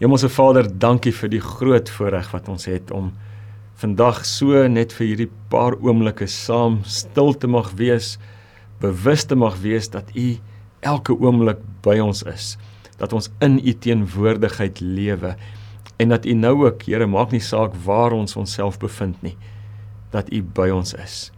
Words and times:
Hemelse 0.00 0.26
Vader, 0.26 0.66
dankie 0.66 1.12
vir 1.14 1.30
die 1.30 1.42
groot 1.42 1.90
voorreg 1.94 2.32
wat 2.34 2.48
ons 2.50 2.64
het 2.66 2.88
om 2.90 3.12
vandag 3.78 4.24
so 4.26 4.64
net 4.66 4.90
vir 4.96 5.06
hierdie 5.06 5.28
paar 5.52 5.76
oomblikke 5.78 6.26
saam 6.26 6.80
stil 6.82 7.30
te 7.38 7.46
mag 7.46 7.68
wees, 7.78 8.16
bewus 8.82 9.22
te 9.30 9.38
mag 9.38 9.60
wees 9.62 9.86
dat 9.94 10.10
U 10.18 10.26
elke 10.82 11.14
oomblik 11.14 11.62
by 11.86 12.00
ons 12.02 12.24
is, 12.26 12.56
dat 12.98 13.14
ons 13.14 13.30
in 13.38 13.60
U 13.62 13.76
teenwoordigheid 13.86 14.82
lewe 14.82 15.36
en 16.02 16.10
dat 16.10 16.26
U 16.26 16.34
nou 16.42 16.56
ook, 16.64 16.82
Here, 16.90 17.06
maak 17.06 17.30
nie 17.30 17.42
saak 17.42 17.78
waar 17.86 18.18
ons 18.18 18.34
onsself 18.34 18.80
bevind 18.82 19.22
nie, 19.22 19.36
dat 20.10 20.26
U 20.34 20.42
by 20.42 20.72
ons 20.74 20.98
is. 20.98 21.30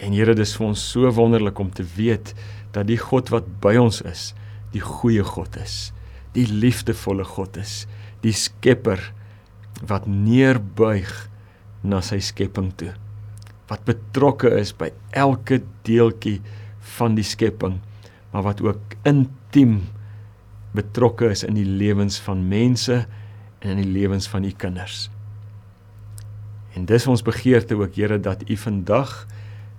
En 0.00 0.16
Here, 0.16 0.32
dis 0.32 0.56
vir 0.56 0.70
ons 0.72 0.90
so 0.96 1.12
wonderlik 1.12 1.60
om 1.60 1.68
te 1.68 1.84
weet 1.84 2.32
dat 2.72 2.88
die 2.88 2.96
God 2.96 3.28
wat 3.36 3.52
by 3.60 3.76
ons 3.76 4.00
is, 4.08 4.30
die 4.72 4.80
goeie 4.80 5.28
God 5.28 5.60
is, 5.60 5.90
die 6.36 6.46
liefdevolle 6.46 7.24
God 7.26 7.56
is, 7.60 7.84
die 8.22 8.34
Skepper 8.36 9.02
wat 9.86 10.06
neerbuig 10.06 11.10
na 11.86 12.00
sy 12.04 12.20
skepping 12.22 12.70
toe. 12.80 12.92
Wat 13.70 13.86
betrokke 13.88 14.50
is 14.58 14.72
by 14.76 14.90
elke 15.16 15.60
deeltjie 15.86 16.40
van 16.98 17.16
die 17.16 17.24
skepping, 17.26 17.78
maar 18.32 18.44
wat 18.46 18.60
ook 18.64 18.96
intiem 19.08 19.80
betrokke 20.76 21.30
is 21.32 21.42
in 21.46 21.56
die 21.58 21.66
lewens 21.66 22.20
van 22.22 22.44
mense 22.50 23.04
en 23.60 23.72
in 23.72 23.82
die 23.82 23.92
lewens 23.94 24.28
van 24.30 24.44
u 24.46 24.52
kinders. 24.52 25.08
En 26.76 26.86
dis 26.86 27.06
ons 27.10 27.24
begeerte 27.26 27.74
ook 27.78 27.96
Here 27.98 28.20
dat 28.22 28.44
u 28.46 28.56
vandag 28.56 29.26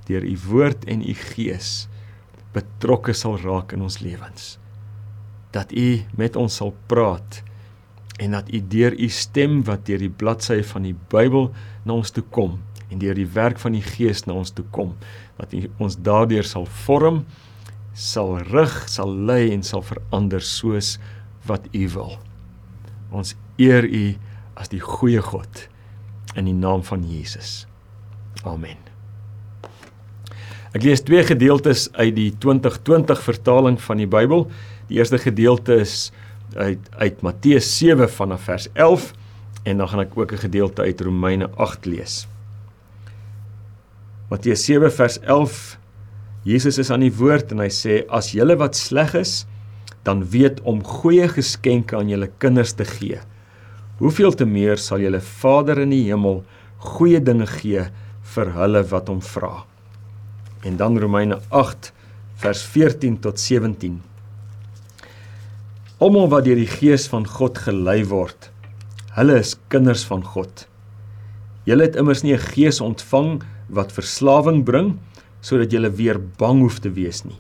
deur 0.09 0.25
u 0.25 0.35
woord 0.47 0.85
en 0.91 1.03
u 1.05 1.13
gees 1.15 1.87
betrokke 2.51 3.13
sal 3.15 3.37
raak 3.39 3.71
in 3.71 3.85
ons 3.85 4.01
lewens. 4.03 4.57
Dat 5.51 5.71
u 5.71 6.01
met 6.17 6.35
ons 6.39 6.55
sal 6.61 6.73
praat 6.87 7.41
en 8.21 8.31
dat 8.37 8.53
u 8.53 8.61
deur 8.67 8.93
u 8.93 9.07
stem 9.09 9.63
wat 9.67 9.85
deur 9.85 9.99
die 9.99 10.13
bladsye 10.13 10.63
van 10.63 10.85
die 10.85 10.95
Bybel 11.09 11.49
na 11.83 11.93
ons 11.97 12.13
toe 12.13 12.23
kom 12.29 12.59
en 12.91 12.99
deur 12.99 13.15
die 13.15 13.27
werk 13.33 13.59
van 13.59 13.75
die 13.75 13.83
Gees 13.85 14.25
na 14.27 14.35
ons 14.35 14.51
toe 14.51 14.65
kom, 14.75 14.93
dat 15.39 15.53
u 15.55 15.63
ons 15.81 15.95
daardeur 16.03 16.45
sal 16.47 16.67
vorm, 16.83 17.23
sal 17.95 18.35
rig, 18.51 18.73
sal 18.91 19.11
lei 19.11 19.51
en 19.53 19.63
sal 19.63 19.83
verander 19.87 20.43
soos 20.43 20.97
wat 21.47 21.67
u 21.71 21.87
wil. 21.95 22.17
Ons 23.15 23.35
eer 23.59 23.87
u 23.87 24.05
as 24.59 24.71
die 24.71 24.83
goeie 24.83 25.23
God 25.23 25.67
in 26.35 26.47
die 26.47 26.55
naam 26.55 26.83
van 26.87 27.03
Jesus. 27.07 27.65
Amen. 28.47 28.79
Ek 30.71 30.85
lees 30.85 31.03
twee 31.03 31.23
gedeeltes 31.27 31.89
uit 31.97 32.13
die 32.15 32.29
2020 32.39 33.23
vertaling 33.25 33.79
van 33.83 33.99
die 33.99 34.07
Bybel. 34.07 34.45
Die 34.91 34.99
eerste 34.99 35.21
gedeelte 35.23 35.77
is 35.79 36.11
uit 36.59 36.89
uit 36.99 37.21
Matteus 37.23 37.69
7 37.77 38.09
vanaf 38.11 38.41
vers 38.49 38.67
11 38.73 39.13
en 39.63 39.77
dan 39.79 39.87
gaan 39.87 40.01
ek 40.03 40.17
ook 40.17 40.33
'n 40.35 40.43
gedeelte 40.43 40.81
uit 40.81 41.01
Romeine 41.01 41.47
8 41.55 41.85
lees. 41.85 42.27
Matteus 44.29 44.65
7 44.65 44.91
vers 44.91 45.19
11 45.19 45.79
Jesus 46.43 46.77
is 46.77 46.91
aan 46.91 46.99
die 47.07 47.15
woord 47.15 47.51
en 47.51 47.59
hy 47.63 47.69
sê 47.69 48.03
as 48.09 48.33
julle 48.35 48.57
wat 48.57 48.75
sleg 48.75 49.15
is 49.15 49.45
dan 50.03 50.27
weet 50.29 50.59
om 50.61 50.83
goeie 50.83 51.27
geskenke 51.27 51.95
aan 51.95 52.09
julle 52.09 52.29
kinders 52.37 52.73
te 52.73 52.85
gee 52.85 53.19
hoeveel 53.97 54.33
te 54.33 54.45
meer 54.45 54.77
sal 54.77 54.99
julle 54.99 55.21
Vader 55.21 55.79
in 55.79 55.89
die 55.89 56.03
hemel 56.03 56.43
goeie 56.77 57.23
dinge 57.23 57.47
gee 57.47 57.87
vir 58.35 58.53
hulle 58.59 58.83
wat 58.83 59.07
hom 59.07 59.21
vra. 59.21 59.65
En 60.63 60.77
dan 60.77 60.99
Romeine 60.99 61.39
8 61.49 61.93
vers 62.35 62.63
14 62.63 63.19
tot 63.19 63.39
17. 63.39 64.10
Almal 66.01 66.31
wat 66.31 66.47
deur 66.47 66.57
die 66.57 66.65
gees 66.65 67.03
van 67.11 67.27
God 67.29 67.59
gelei 67.61 67.99
word, 68.09 68.47
hulle 69.13 69.35
is 69.37 69.51
kinders 69.69 70.01
van 70.09 70.23
God. 70.25 70.63
Julle 71.69 71.85
het 71.85 71.97
immers 72.01 72.23
nie 72.25 72.33
'n 72.33 72.41
gees 72.41 72.81
ontvang 72.81 73.43
wat 73.69 73.93
verslawing 73.93 74.63
bring 74.65 74.97
sodat 75.41 75.69
julle 75.71 75.91
weer 75.93 76.17
bang 76.17 76.61
hoef 76.61 76.79
te 76.79 76.89
wees 76.89 77.21
nie. 77.23 77.37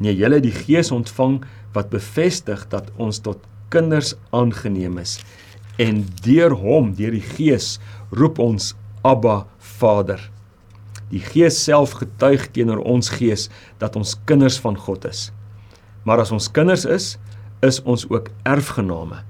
Nee, 0.00 0.16
julle 0.16 0.40
het 0.40 0.42
die 0.42 0.64
gees 0.64 0.90
ontvang 0.90 1.44
wat 1.74 1.90
bevestig 1.90 2.68
dat 2.70 2.90
ons 2.96 3.18
tot 3.18 3.44
kinders 3.68 4.14
aangeneem 4.32 4.98
is 4.98 5.20
en 5.78 6.06
deur 6.22 6.54
hom, 6.54 6.94
deur 6.94 7.10
die 7.10 7.20
Gees, 7.36 7.80
roep 8.10 8.38
ons 8.38 8.74
Abba 9.02 9.46
Vader. 9.58 10.30
Die 11.10 11.20
Gees 11.20 11.64
self 11.64 11.90
getuig 11.90 12.50
teenoor 12.50 12.78
ons 12.78 13.10
gees 13.10 13.50
dat 13.78 13.96
ons 13.96 14.16
kinders 14.24 14.58
van 14.58 14.76
God 14.76 15.04
is. 15.04 15.32
Maar 16.04 16.20
as 16.20 16.32
ons 16.32 16.48
kinders 16.48 16.84
is, 16.84 17.18
is 17.64 17.80
ons 17.82 18.06
ook 18.10 18.30
erfgename. 18.48 19.22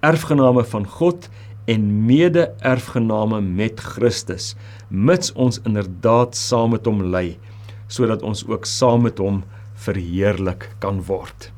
Erfgename 0.00 0.64
van 0.64 0.86
God 0.86 1.28
en 1.70 1.88
mede-erfgename 2.06 3.40
met 3.40 3.80
Christus, 3.80 4.54
mits 4.88 5.32
ons 5.38 5.60
inderdaad 5.66 6.36
saam 6.36 6.74
met 6.74 6.86
hom 6.88 7.04
ly, 7.14 7.36
sodat 7.86 8.22
ons 8.26 8.42
ook 8.48 8.66
saam 8.66 9.06
met 9.06 9.22
hom 9.22 9.42
verheerlik 9.84 10.70
kan 10.82 11.02
word. 11.06 11.50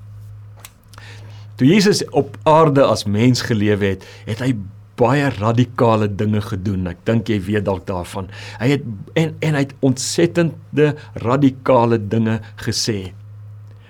Toe 1.56 1.68
Jesus 1.68 2.02
op 2.10 2.36
aarde 2.50 2.84
as 2.84 3.06
mens 3.06 3.44
gelewe 3.46 3.94
het, 3.94 4.06
het 4.26 4.40
hy 4.42 4.52
baie 4.98 5.28
radikale 5.38 6.08
dinge 6.10 6.42
gedoen. 6.42 6.88
Ek 6.90 7.02
dink 7.06 7.30
jy 7.30 7.40
weet 7.42 7.66
dalk 7.66 7.86
daarvan. 7.88 8.28
Hy 8.60 8.74
het 8.76 8.86
en 9.18 9.34
en 9.42 9.58
hy 9.58 9.62
het 9.66 9.74
ontsettende 9.86 10.92
radikale 11.22 11.98
dinge 11.98 12.40
gesê. 12.62 13.14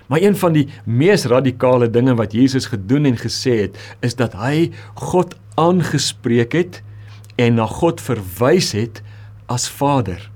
Maar 0.07 0.21
een 0.21 0.35
van 0.37 0.53
die 0.53 0.67
mees 0.83 1.25
radikale 1.25 1.89
dinge 1.89 2.15
wat 2.15 2.33
Jesus 2.33 2.69
gedoen 2.71 3.05
en 3.05 3.17
gesê 3.17 3.59
het, 3.65 3.79
is 4.05 4.15
dat 4.15 4.37
hy 4.37 4.71
God 4.93 5.35
aangespreek 5.55 6.53
het 6.53 6.81
en 7.35 7.59
na 7.59 7.65
God 7.65 8.01
verwys 8.01 8.71
het 8.75 9.01
as 9.51 9.67
Vader. 9.69 10.31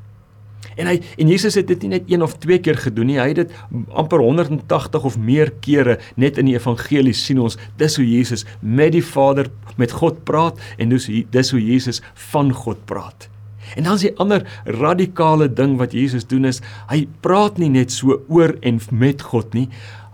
En 0.79 0.87
hy 0.87 0.99
en 1.19 1.27
Jesus 1.27 1.57
het 1.59 1.67
dit 1.67 1.81
nie 1.83 1.97
net 1.97 2.11
een 2.11 2.23
of 2.23 2.37
twee 2.39 2.59
keer 2.63 2.77
gedoen 2.79 3.09
nie, 3.11 3.17
hy 3.19 3.31
het 3.33 3.41
dit 3.41 3.55
amper 3.99 4.23
180 4.23 5.07
of 5.09 5.17
meer 5.19 5.51
kere 5.63 5.97
net 6.15 6.39
in 6.39 6.47
die 6.47 6.55
evangelie 6.55 7.15
sien 7.17 7.41
ons 7.43 7.59
dis 7.79 7.97
hoe 7.99 8.07
Jesus 8.07 8.45
met 8.61 8.93
die 8.95 9.03
Vader 9.03 9.51
met 9.79 9.95
God 9.99 10.23
praat 10.27 10.59
en 10.77 10.95
dis 10.95 11.09
dis 11.33 11.51
hoe 11.55 11.61
Jesus 11.63 12.03
van 12.31 12.53
God 12.55 12.85
praat. 12.87 13.27
En 13.75 13.85
dan 13.85 13.99
is 13.99 14.07
die 14.07 14.17
ander 14.17 14.45
radikale 14.65 15.49
ding 15.53 15.77
wat 15.77 15.93
Jesus 15.93 16.27
doen 16.27 16.45
is 16.49 16.61
hy 16.89 17.05
praat 17.21 17.57
nie 17.61 17.69
net 17.69 17.93
so 17.93 18.21
oor 18.27 18.55
en 18.61 18.81
met 18.91 19.21
God 19.21 19.53
nie, 19.53 19.67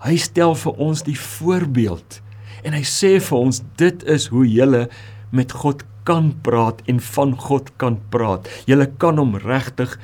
hy 0.04 0.16
stel 0.20 0.54
vir 0.58 0.80
ons 0.82 1.04
die 1.06 1.18
voorbeeld. 1.18 2.20
En 2.66 2.76
hy 2.76 2.82
sê 2.86 3.16
vir 3.22 3.38
ons 3.38 3.62
dit 3.80 4.08
is 4.10 4.28
hoe 4.32 4.46
jy 4.46 4.86
met 5.34 5.52
God 5.52 5.84
kan 6.06 6.30
praat 6.46 6.82
en 6.86 7.00
van 7.02 7.34
God 7.36 7.72
kan 7.82 7.98
praat. 8.10 8.46
Jy 8.66 8.78
kan 8.98 9.18
hom 9.18 9.34
regtig 9.42 9.96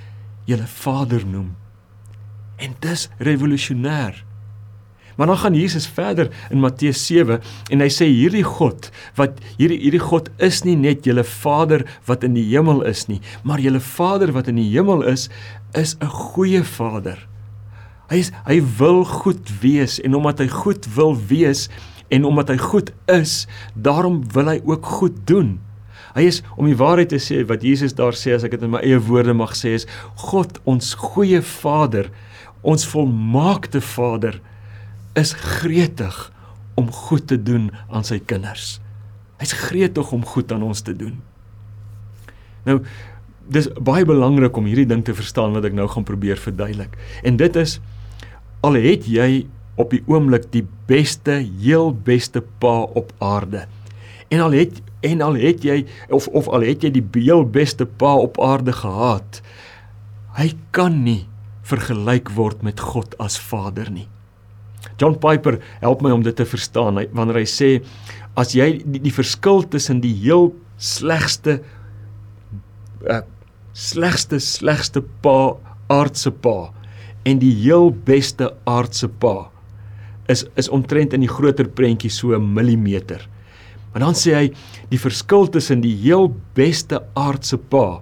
julle 0.50 0.66
Vader 0.66 1.22
noem. 1.26 1.52
En 2.58 2.74
dis 2.82 3.08
revolusionêr. 3.18 4.24
Maar 5.16 5.26
dan 5.26 5.40
gaan 5.42 5.54
Jesus 5.54 5.86
verder 5.86 6.30
in 6.50 6.60
Matteus 6.60 7.06
7 7.06 7.40
en 7.70 7.84
hy 7.84 7.88
sê 7.92 8.08
hierdie 8.08 8.44
God 8.46 8.90
wat 9.18 9.40
hierdie 9.58 9.80
hierdie 9.82 10.02
God 10.02 10.30
is 10.42 10.62
nie 10.66 10.76
net 10.76 11.06
julle 11.06 11.24
Vader 11.24 11.84
wat 12.08 12.24
in 12.26 12.36
die 12.38 12.46
hemel 12.52 12.82
is 12.88 13.06
nie, 13.10 13.20
maar 13.42 13.62
julle 13.62 13.80
Vader 13.80 14.32
wat 14.32 14.48
in 14.52 14.60
die 14.60 14.70
hemel 14.72 15.04
is, 15.08 15.28
is 15.74 15.96
'n 16.00 16.08
goeie 16.08 16.64
Vader. 16.64 17.18
Hy 18.10 18.16
is 18.16 18.32
hy 18.46 18.60
wil 18.78 19.04
goed 19.04 19.48
wees 19.62 20.00
en 20.00 20.14
omdat 20.14 20.38
hy 20.38 20.48
goed 20.48 20.86
wil 20.94 21.16
wees 21.16 21.68
en 22.12 22.24
omdat 22.24 22.48
hy 22.48 22.58
goed 22.60 22.92
is, 23.08 23.46
daarom 23.74 24.20
wil 24.32 24.50
hy 24.52 24.60
ook 24.64 24.86
goed 24.86 25.26
doen. 25.26 25.60
Hy 26.12 26.26
is 26.28 26.42
om 26.56 26.68
die 26.68 26.76
waarheid 26.76 27.08
te 27.08 27.20
sê 27.22 27.40
wat 27.48 27.64
Jesus 27.64 27.94
daar 27.96 28.12
sê 28.12 28.34
as 28.36 28.44
ek 28.44 28.50
dit 28.50 28.66
in 28.66 28.74
my 28.74 28.82
eie 28.84 29.00
woorde 29.00 29.32
mag 29.32 29.54
sê 29.56 29.72
is 29.78 29.88
God 30.28 30.60
ons 30.68 30.92
goeie 30.94 31.40
Vader, 31.40 32.10
ons 32.60 32.84
volmaakte 32.84 33.80
Vader 33.80 34.36
is 35.18 35.32
gretig 35.32 36.30
om 36.74 36.90
goed 36.92 37.26
te 37.28 37.36
doen 37.36 37.70
aan 37.90 38.04
sy 38.06 38.18
kinders. 38.18 38.80
Hy's 39.40 39.54
gretig 39.68 40.12
om 40.14 40.24
goed 40.24 40.52
aan 40.52 40.62
ons 40.64 40.80
te 40.84 40.94
doen. 40.96 41.18
Nou 42.64 42.80
dis 43.52 43.66
baie 43.82 44.06
belangrik 44.06 44.56
om 44.56 44.68
hierdie 44.70 44.86
ding 44.86 45.02
te 45.04 45.16
verstaan 45.18 45.52
wat 45.56 45.66
ek 45.66 45.74
nou 45.74 45.88
gaan 45.90 46.06
probeer 46.06 46.38
verduidelik. 46.38 46.94
En 47.26 47.36
dit 47.36 47.56
is 47.58 47.80
al 48.62 48.78
het 48.78 49.08
jy 49.10 49.44
op 49.80 49.90
die 49.90 50.02
oomblik 50.06 50.46
die 50.52 50.64
beste, 50.86 51.40
heel 51.42 51.90
beste 51.92 52.44
pa 52.62 52.84
op 52.86 53.10
aarde. 53.18 53.66
En 54.30 54.44
al 54.44 54.54
het 54.56 54.78
en 55.02 55.20
al 55.20 55.36
het 55.40 55.64
jy 55.66 55.82
of 56.14 56.28
of 56.28 56.48
al 56.48 56.64
het 56.66 56.84
jy 56.86 56.92
die 56.94 57.04
heel 57.18 57.44
beste 57.44 57.86
pa 57.86 58.14
op 58.22 58.38
aarde 58.42 58.74
gehad 58.76 59.42
hy 60.38 60.52
kan 60.70 61.02
nie 61.04 61.26
vergelyk 61.66 62.30
word 62.36 62.62
met 62.66 62.80
God 62.80 63.16
as 63.22 63.38
Vader 63.38 63.90
nie 63.90 64.06
John 65.02 65.18
Piper 65.18 65.58
help 65.82 66.02
my 66.04 66.12
om 66.14 66.22
dit 66.22 66.36
te 66.38 66.46
verstaan. 66.46 67.00
Hy, 67.00 67.08
wanneer 67.16 67.42
hy 67.42 67.48
sê 67.50 67.70
as 68.38 68.54
jy 68.54 68.78
die, 68.84 69.02
die 69.08 69.14
verskil 69.14 69.64
tussen 69.72 70.00
die 70.04 70.14
heel 70.22 70.52
slegste 70.78 71.58
uh, 73.10 73.22
slegste 73.74 74.38
slegste 74.42 75.02
pa 75.24 75.56
aardse 75.92 76.30
pa 76.44 76.70
en 77.28 77.40
die 77.42 77.52
heel 77.62 77.90
beste 78.06 78.50
aardse 78.68 79.08
pa 79.22 79.50
is 80.32 80.44
is 80.60 80.70
omtrent 80.72 81.14
in 81.16 81.24
die 81.24 81.30
groter 81.30 81.68
prentjie 81.68 82.10
so 82.10 82.32
'n 82.32 82.54
millimeter. 82.54 83.28
Maar 83.92 84.00
dan 84.06 84.14
sê 84.14 84.34
hy 84.34 84.46
die 84.88 85.00
verskil 85.00 85.48
tussen 85.50 85.82
die 85.82 85.94
heel 85.96 86.32
beste 86.54 87.02
aardse 87.14 87.58
pa 87.58 88.00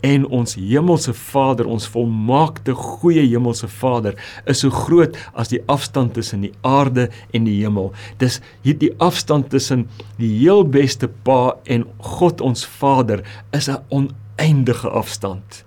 en 0.00 0.26
ons 0.26 0.54
hemelse 0.54 1.12
Vader, 1.12 1.66
ons 1.66 1.88
volmaakte 1.90 2.74
goeie 2.74 3.24
hemelse 3.26 3.68
Vader, 3.80 4.14
is 4.46 4.62
so 4.62 4.70
groot 4.70 5.16
as 5.34 5.50
die 5.52 5.60
afstand 5.66 6.14
tussen 6.14 6.44
die 6.46 6.52
aarde 6.66 7.08
en 7.34 7.48
die 7.48 7.58
hemel. 7.60 7.92
Dis 8.22 8.40
hierdie 8.66 8.92
afstand 9.02 9.50
tussen 9.50 9.88
die 10.18 10.30
heel 10.38 10.64
beste 10.64 11.08
Pa 11.08 11.56
en 11.66 11.86
God 12.18 12.40
ons 12.40 12.66
Vader 12.78 13.24
is 13.52 13.68
'n 13.68 13.82
oneindige 13.90 14.88
afstand. 14.88 15.64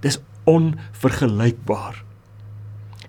Dis 0.00 0.18
onvergelykbaar. 0.44 2.09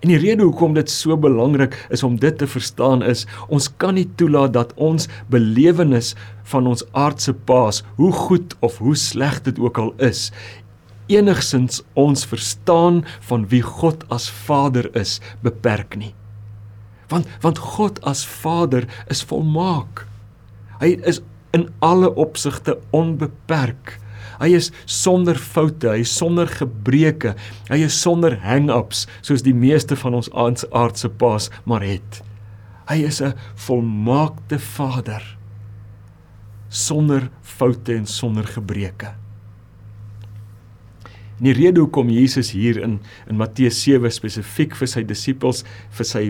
En 0.02 0.10
die 0.10 0.18
rede 0.18 0.42
hoekom 0.42 0.74
dit 0.74 0.90
so 0.90 1.14
belangrik 1.16 1.76
is 1.94 2.02
om 2.02 2.16
dit 2.18 2.34
te 2.38 2.46
verstaan 2.50 3.04
is 3.06 3.22
ons 3.54 3.68
kan 3.78 3.94
nie 3.94 4.08
toelaat 4.18 4.52
dat 4.56 4.72
ons 4.74 5.06
belewenis 5.30 6.16
van 6.50 6.66
ons 6.66 6.82
aardse 6.90 7.34
paas, 7.46 7.84
hoe 8.00 8.10
goed 8.12 8.56
of 8.66 8.80
hoe 8.82 8.96
sleg 8.98 9.38
dit 9.46 9.60
ook 9.62 9.78
al 9.78 9.92
is, 10.02 10.32
enigsins 11.06 11.84
ons 11.94 12.26
verstaan 12.26 13.02
van 13.28 13.46
wie 13.52 13.62
God 13.62 14.02
as 14.10 14.26
Vader 14.30 14.90
is, 14.98 15.20
beperk 15.46 15.94
nie. 15.96 16.14
Want 17.12 17.28
want 17.44 17.62
God 17.62 18.00
as 18.08 18.24
Vader 18.26 18.88
is 19.12 19.22
volmaak. 19.22 20.06
Hy 20.80 20.96
is 21.06 21.20
in 21.54 21.68
alle 21.84 22.10
opsigte 22.18 22.78
onbeperk. 22.90 23.98
Hy 24.42 24.50
is 24.58 24.72
sonder 24.90 25.38
foute, 25.38 25.86
hy 25.86 26.02
is 26.02 26.10
sonder 26.10 26.50
gebreke, 26.50 27.36
hy 27.70 27.78
is 27.86 27.94
sonder 27.94 28.34
hang-ups 28.42 29.06
soos 29.22 29.44
die 29.46 29.54
meeste 29.54 29.94
van 30.00 30.18
ons 30.18 30.30
aardse 30.34 31.08
paas 31.08 31.48
maar 31.64 31.86
het. 31.86 32.22
Hy 32.90 33.04
is 33.06 33.22
'n 33.22 33.34
volmaakte 33.54 34.58
Vader 34.58 35.22
sonder 36.68 37.30
foute 37.42 37.94
en 37.94 38.06
sonder 38.06 38.44
gebreke. 38.44 39.14
En 41.38 41.48
die 41.48 41.54
rede 41.54 41.80
hoekom 41.80 42.10
Jesus 42.10 42.52
hier 42.52 42.80
in 42.82 43.00
in 43.28 43.36
Matteus 43.36 43.82
7 43.82 44.10
spesifiek 44.10 44.74
vir 44.74 44.88
sy 44.88 45.02
disippels, 45.02 45.64
vir 45.90 46.04
sy 46.04 46.24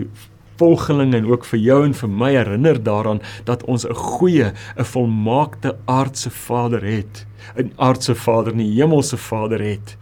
volgelinge 0.57 1.17
en 1.17 1.25
ook 1.25 1.45
vir 1.45 1.59
jou 1.59 1.79
en 1.85 1.93
vir 1.93 2.09
my 2.09 2.31
herinner 2.35 2.83
daaraan 2.83 3.21
dat 3.45 3.63
ons 3.63 3.85
'n 3.85 3.93
goeie, 3.93 4.53
'n 4.77 4.83
volmaakte 4.83 5.77
aardse 5.85 6.29
Vader 6.29 6.83
het. 6.83 7.25
'n 7.57 7.71
Aardse 7.77 8.15
Vader, 8.15 8.55
nie 8.55 8.75
hemelse 8.75 9.17
Vader 9.17 9.61
het. 9.61 9.97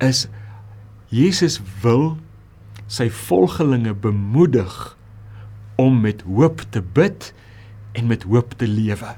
Is 0.00 0.28
Jesus 1.08 1.60
wil 1.82 2.16
sy 2.86 3.10
volgelinge 3.10 3.94
bemoedig 3.94 4.96
om 5.76 6.00
met 6.00 6.22
hoop 6.22 6.62
te 6.70 6.82
bid 6.82 7.34
en 7.92 8.06
met 8.06 8.22
hoop 8.22 8.54
te 8.56 8.66
lewe. 8.66 9.16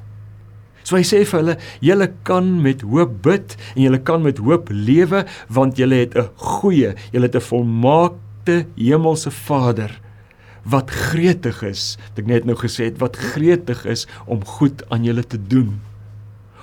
So 0.82 0.96
hy 0.96 1.02
sê 1.02 1.24
vir 1.28 1.38
hulle, 1.38 1.56
julle 1.80 2.08
kan 2.22 2.62
met 2.62 2.80
hoop 2.80 3.22
bid 3.22 3.56
en 3.76 3.82
julle 3.82 4.00
kan 4.02 4.22
met 4.22 4.38
hoop 4.38 4.70
lewe 4.72 5.24
want 5.48 5.76
julle 5.76 5.94
het 5.94 6.16
'n 6.16 6.30
goeie, 6.36 6.94
julle 7.12 7.26
het 7.26 7.36
'n 7.36 7.48
volmaakte 7.50 8.66
hemelse 8.76 9.30
Vader 9.30 10.00
wat 10.64 10.90
gretig 10.90 11.62
is, 11.62 11.96
het 12.10 12.18
ek 12.18 12.26
net 12.26 12.44
nou 12.44 12.56
gesê 12.58 12.90
het 12.90 12.98
wat 13.00 13.16
gretig 13.16 13.84
is 13.86 14.06
om 14.26 14.44
goed 14.44 14.84
aan 14.90 15.04
julle 15.04 15.24
te 15.24 15.38
doen. 15.38 15.80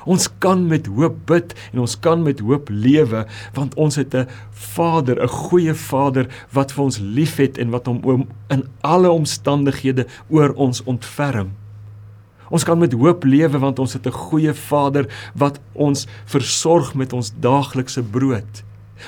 Ons 0.07 0.29
kan 0.39 0.61
met 0.67 0.87
hoop 0.87 1.17
bid 1.27 1.51
en 1.73 1.83
ons 1.83 1.97
kan 1.99 2.21
met 2.23 2.39
hoop 2.39 2.69
lewe 2.71 3.25
want 3.57 3.75
ons 3.75 3.95
het 3.99 4.15
'n 4.15 4.27
Vader, 4.51 5.19
'n 5.21 5.27
goeie 5.27 5.73
Vader 5.73 6.27
wat 6.51 6.71
vir 6.71 6.83
ons 6.83 6.99
liefhet 6.99 7.57
en 7.57 7.69
wat 7.69 7.85
hom 7.85 8.27
in 8.49 8.63
alle 8.81 9.09
omstandighede 9.11 10.07
oor 10.29 10.53
ons 10.55 10.83
ontferm. 10.83 11.51
Ons 12.49 12.63
kan 12.63 12.79
met 12.79 12.93
hoop 12.93 13.23
lewe 13.23 13.59
want 13.59 13.79
ons 13.79 13.93
het 13.93 14.07
'n 14.07 14.11
goeie 14.11 14.53
Vader 14.53 15.07
wat 15.35 15.59
ons 15.73 16.07
versorg 16.25 16.95
met 16.95 17.13
ons 17.13 17.33
daaglikse 17.39 18.03
brood. 18.03 18.63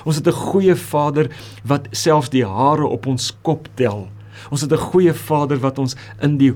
Ons 0.06 0.16
het 0.16 0.28
'n 0.28 0.32
goeie 0.32 0.76
Vader 0.76 1.30
wat 1.64 1.88
selfs 1.92 2.30
die 2.30 2.46
hare 2.46 2.86
op 2.86 3.06
ons 3.06 3.38
kop 3.42 3.68
tel. 3.76 4.10
Ons 4.52 4.62
het 4.62 4.72
'n 4.72 4.78
goeie 4.92 5.14
Vader 5.14 5.60
wat 5.60 5.80
ons 5.80 5.96
in 6.22 6.38
die 6.38 6.54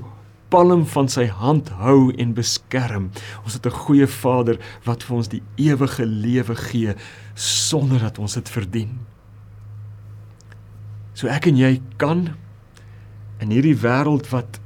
palm 0.48 0.86
van 0.86 1.08
sy 1.08 1.26
hand 1.26 1.68
hou 1.68 2.12
en 2.12 2.34
beskerm. 2.34 3.10
Ons 3.44 3.54
het 3.54 3.66
'n 3.66 3.70
goeie 3.70 4.06
Vader 4.06 4.58
wat 4.84 5.02
vir 5.02 5.16
ons 5.16 5.28
die 5.28 5.42
ewige 5.56 6.06
lewe 6.06 6.54
gee 6.54 6.94
sonder 7.34 8.00
dat 8.00 8.18
ons 8.18 8.34
dit 8.34 8.48
verdien. 8.48 8.98
So 11.14 11.26
ek 11.28 11.46
en 11.46 11.56
jy 11.56 11.80
kan 11.96 12.34
in 13.38 13.50
hierdie 13.50 13.76
wêreld 13.76 14.28
wat 14.30 14.60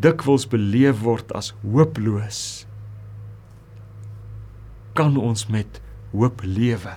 dikwels 0.00 0.46
beleef 0.48 1.00
word 1.00 1.32
as 1.32 1.54
hooploos 1.62 2.66
kan 4.96 5.16
ons 5.20 5.46
met 5.52 5.80
hoop 6.12 6.42
lewe 6.44 6.94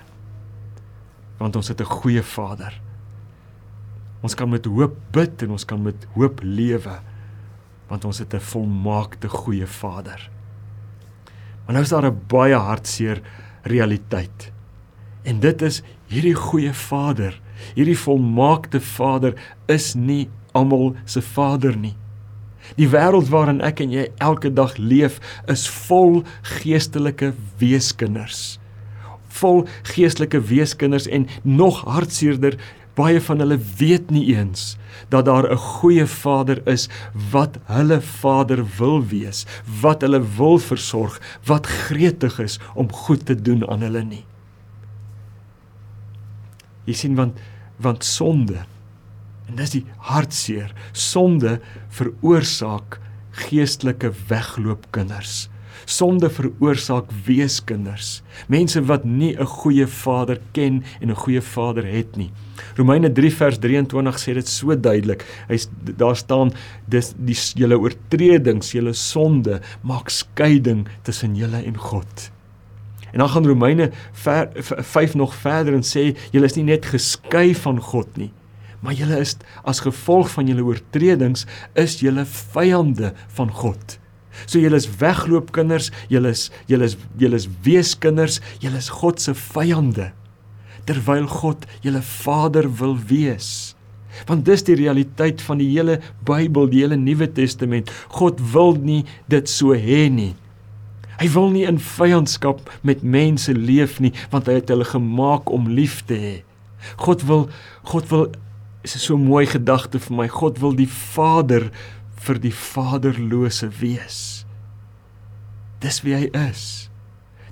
want 1.40 1.56
ons 1.56 1.68
het 1.72 1.82
'n 1.82 1.94
goeie 2.00 2.24
Vader 2.24 2.74
Ons 4.22 4.36
kan 4.36 4.50
met 4.52 4.66
hoop 4.66 4.98
bid 5.16 5.46
en 5.46 5.56
ons 5.56 5.66
kan 5.66 5.82
met 5.82 6.08
hoop 6.16 6.44
lewe 6.44 7.00
want 7.90 8.06
ons 8.06 8.20
het 8.20 8.34
'n 8.34 8.40
volmaakte 8.40 9.28
goeie 9.28 9.66
Vader. 9.66 10.30
Maar 11.66 11.74
nou 11.74 11.84
is 11.84 11.90
daar 11.90 12.06
'n 12.06 12.22
baie 12.28 12.56
hartseer 12.56 13.22
realiteit. 13.64 14.52
En 15.24 15.40
dit 15.40 15.62
is 15.62 15.82
hierdie 16.08 16.36
goeie 16.36 16.74
Vader, 16.74 17.42
hierdie 17.76 17.98
volmaakte 17.98 18.82
Vader 18.82 19.34
is 19.68 19.96
nie 19.96 20.30
almal 20.52 20.96
se 21.06 21.22
Vader 21.22 21.78
nie. 21.78 21.96
Die 22.76 22.90
wêreld 22.90 23.30
waarin 23.30 23.62
ek 23.62 23.80
en 23.80 23.92
jy 23.92 24.08
elke 24.18 24.54
dag 24.54 24.78
leef 24.78 25.20
is 25.48 25.68
vol 25.88 26.24
geestelike 26.42 27.34
weeskinders. 27.58 28.60
Vol 29.28 29.68
geestelike 29.84 30.42
weeskinders 30.42 31.08
en 31.08 31.28
nog 31.44 31.84
hartseerder 31.86 32.58
baie 32.96 33.22
van 33.22 33.40
hulle 33.40 33.58
weet 33.78 34.12
nie 34.12 34.26
eens 34.36 34.78
dat 35.10 35.26
daar 35.26 35.52
'n 35.52 35.58
goeie 35.58 36.06
Vader 36.06 36.68
is 36.68 36.90
wat 37.32 37.60
hulle 37.66 38.02
Vader 38.02 38.66
wil 38.78 39.06
wees, 39.06 39.46
wat 39.82 40.02
hulle 40.02 40.22
wil 40.38 40.58
versorg, 40.58 41.22
wat 41.46 41.68
gretig 41.68 42.40
is 42.40 42.60
om 42.76 42.92
goed 42.92 43.26
te 43.26 43.36
doen 43.36 43.70
aan 43.70 43.82
hulle 43.82 44.04
nie. 44.04 44.26
Jy 46.86 46.94
sien 46.94 47.16
want 47.16 47.38
want 47.78 48.04
sonde 48.04 48.66
en 49.48 49.56
dis 49.56 49.70
die 49.70 49.86
hartseer, 49.98 50.74
sonde 50.92 51.60
veroorsaak 51.90 53.00
geestelike 53.32 54.12
wegloopkinders. 54.30 55.50
Sonde 55.86 56.30
veroorsaak 56.30 57.12
weeskinders, 57.26 58.22
mense 58.48 58.82
wat 58.86 59.06
nie 59.06 59.36
'n 59.36 59.46
goeie 59.46 59.88
Vader 59.88 60.40
ken 60.52 60.84
en 61.02 61.10
'n 61.10 61.16
goeie 61.16 61.42
Vader 61.42 61.86
het 61.86 62.16
nie. 62.18 62.32
Romeine 62.76 63.12
3 63.12 63.32
vers 63.34 63.60
23 63.60 64.20
sê 64.20 64.34
dit 64.34 64.48
so 64.48 64.76
duidelik. 64.76 65.26
Hy 65.48 65.58
daar 65.98 66.16
staan 66.16 66.52
dis 66.88 67.14
die 67.18 67.36
julle 67.56 67.80
oortredings, 67.80 68.72
julle 68.72 68.94
sonde 68.94 69.62
maak 69.82 70.10
skeiding 70.10 70.88
tussen 71.04 71.36
julle 71.36 71.64
en 71.64 71.78
God. 71.78 72.32
En 73.12 73.20
dan 73.20 73.30
gaan 73.30 73.48
Romeine 73.48 73.92
5 74.14 75.14
nog 75.16 75.36
verder 75.36 75.74
en 75.74 75.84
sê 75.84 76.18
julle 76.32 76.46
is 76.46 76.56
nie 76.56 76.64
net 76.64 76.86
geskei 76.86 77.56
van 77.56 77.82
God 77.82 78.18
nie, 78.18 78.32
maar 78.80 78.94
julle 78.94 79.20
is 79.20 79.36
as 79.68 79.82
gevolg 79.84 80.30
van 80.32 80.48
julle 80.48 80.66
oortredings 80.66 81.46
is 81.74 82.00
julle 82.04 82.26
vyande 82.26 83.14
van 83.38 83.52
God. 83.52 83.99
So 84.46 84.60
julle 84.60 84.80
is 84.80 84.88
wegloopkinders, 85.00 85.92
julle 86.12 86.34
is 86.36 86.50
julle 86.70 86.90
is 86.90 86.98
julle 87.18 87.40
is 87.40 87.48
weeskinders, 87.66 88.40
julle 88.64 88.78
is 88.78 88.90
God 88.90 89.20
se 89.22 89.34
vyande. 89.34 90.12
Terwyl 90.86 91.28
God 91.28 91.66
julle 91.84 92.02
Vader 92.02 92.70
wil 92.80 92.98
wees. 93.10 93.76
Want 94.28 94.46
dis 94.48 94.66
die 94.68 94.78
realiteit 94.80 95.42
van 95.46 95.62
die 95.62 95.70
hele 95.70 96.00
Bybel, 96.28 96.70
die 96.72 96.84
hele 96.84 96.98
Nuwe 97.00 97.30
Testament. 97.32 97.92
God 98.16 98.42
wil 98.54 98.76
nie 98.82 99.04
dit 99.32 99.50
so 99.50 99.76
hê 99.78 100.08
nie. 100.12 100.34
Hy 101.20 101.28
wil 101.36 101.50
nie 101.52 101.66
in 101.68 101.80
vyandskap 101.84 102.64
met 102.88 103.04
mense 103.04 103.52
leef 103.52 103.98
nie, 104.00 104.14
want 104.32 104.48
hy 104.48 104.62
het 104.62 104.72
hulle 104.72 104.88
gemaak 104.88 105.52
om 105.52 105.68
lief 105.68 106.00
te 106.08 106.16
hê. 106.16 106.36
God 107.04 107.26
wil 107.28 107.50
God 107.84 108.08
wil 108.12 108.30
is 108.84 108.96
'n 108.96 109.00
so 109.00 109.18
mooi 109.18 109.46
gedagte 109.46 110.00
vir 110.00 110.16
my. 110.16 110.28
God 110.28 110.60
wil 110.60 110.74
die 110.74 110.88
Vader 110.88 111.72
vir 112.26 112.40
die 112.44 112.54
vaderlose 112.56 113.70
wees. 113.80 114.46
Dis 115.84 116.02
wie 116.04 116.16
hy 116.18 116.28
is. 116.36 116.90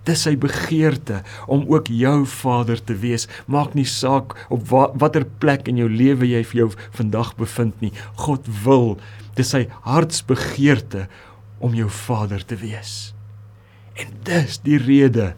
Dis 0.07 0.23
sy 0.23 0.37
begeerte 0.39 1.21
om 1.51 1.65
ook 1.67 1.89
jou 1.91 2.21
vader 2.31 2.79
te 2.79 2.95
wees. 2.95 3.27
Maak 3.51 3.75
nie 3.75 3.87
saak 3.87 4.35
op 4.53 4.67
wa 4.71 4.85
watter 4.95 5.25
plek 5.41 5.67
in 5.67 5.79
jou 5.81 5.89
lewe 5.91 6.29
jy 6.29 6.43
vir 6.47 6.61
jou 6.61 6.69
vandag 6.95 7.33
bevind 7.39 7.81
nie. 7.83 7.91
God 8.23 8.47
wil, 8.63 8.95
dis 9.35 9.51
sy 9.51 9.65
hartsbegeerte 9.87 11.07
om 11.59 11.75
jou 11.75 11.89
vader 11.91 12.43
te 12.47 12.55
wees. 12.61 13.11
En 13.97 14.13
dis 14.27 14.59
die 14.63 14.79
rede 14.79 15.33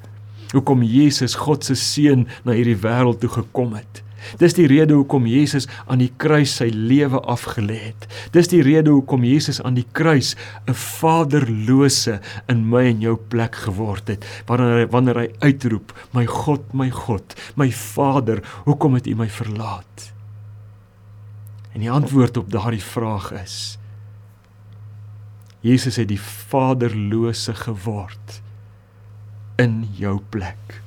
hoekom 0.53 0.83
Jesus 0.83 1.37
God 1.37 1.65
se 1.65 1.77
seun 1.77 2.27
na 2.45 2.55
hierdie 2.57 2.77
wêreld 2.81 3.21
toe 3.21 3.31
gekom 3.39 3.75
het. 3.77 4.03
Dis 4.37 4.55
die 4.57 4.67
rede 4.67 4.93
hoekom 4.93 5.27
Jesus 5.29 5.67
aan 5.87 6.03
die 6.03 6.11
kruis 6.17 6.55
sy 6.59 6.69
lewe 6.73 7.21
afgelê 7.21 7.79
het. 7.89 8.07
Dis 8.35 8.51
die 8.51 8.61
rede 8.65 8.93
hoekom 8.93 9.23
Jesus 9.27 9.61
aan 9.61 9.77
die 9.79 9.87
kruis 9.91 10.35
'n 10.67 10.73
vaderlose 10.73 12.19
in 12.47 12.69
my 12.69 12.85
en 12.85 13.01
jou 13.01 13.15
plek 13.15 13.55
geword 13.55 14.07
het. 14.07 14.25
Wanneer 14.45 14.77
hy 14.79 14.87
wanneer 14.91 15.17
hy 15.17 15.29
uitroep, 15.39 15.93
"My 16.13 16.25
God, 16.25 16.73
my 16.73 16.89
God, 16.89 17.35
my 17.55 17.71
Vader, 17.71 18.41
hoekom 18.65 18.93
het 18.93 19.07
U 19.07 19.15
my 19.15 19.29
verlaat?" 19.29 20.13
En 21.73 21.79
die 21.79 21.91
antwoord 21.91 22.37
op 22.37 22.51
daardie 22.51 22.83
vraag 22.83 23.31
is 23.31 23.77
Jesus 25.61 25.95
het 25.99 26.07
die 26.07 26.21
vaderlose 26.21 27.53
geword 27.53 28.41
in 29.59 29.83
jou 29.99 30.19
plek. 30.31 30.79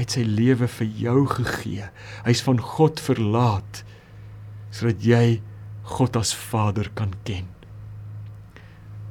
Hy 0.00 0.06
het 0.06 0.14
sy 0.16 0.22
lewe 0.24 0.64
vir 0.64 0.86
jou 0.96 1.26
gegee. 1.28 1.86
Hy's 2.24 2.40
van 2.46 2.56
God 2.64 3.02
verlaat 3.04 3.82
sodat 4.72 5.02
jy 5.04 5.42
God 5.92 6.16
as 6.16 6.30
Vader 6.32 6.88
kan 6.96 7.10
ken. 7.28 7.44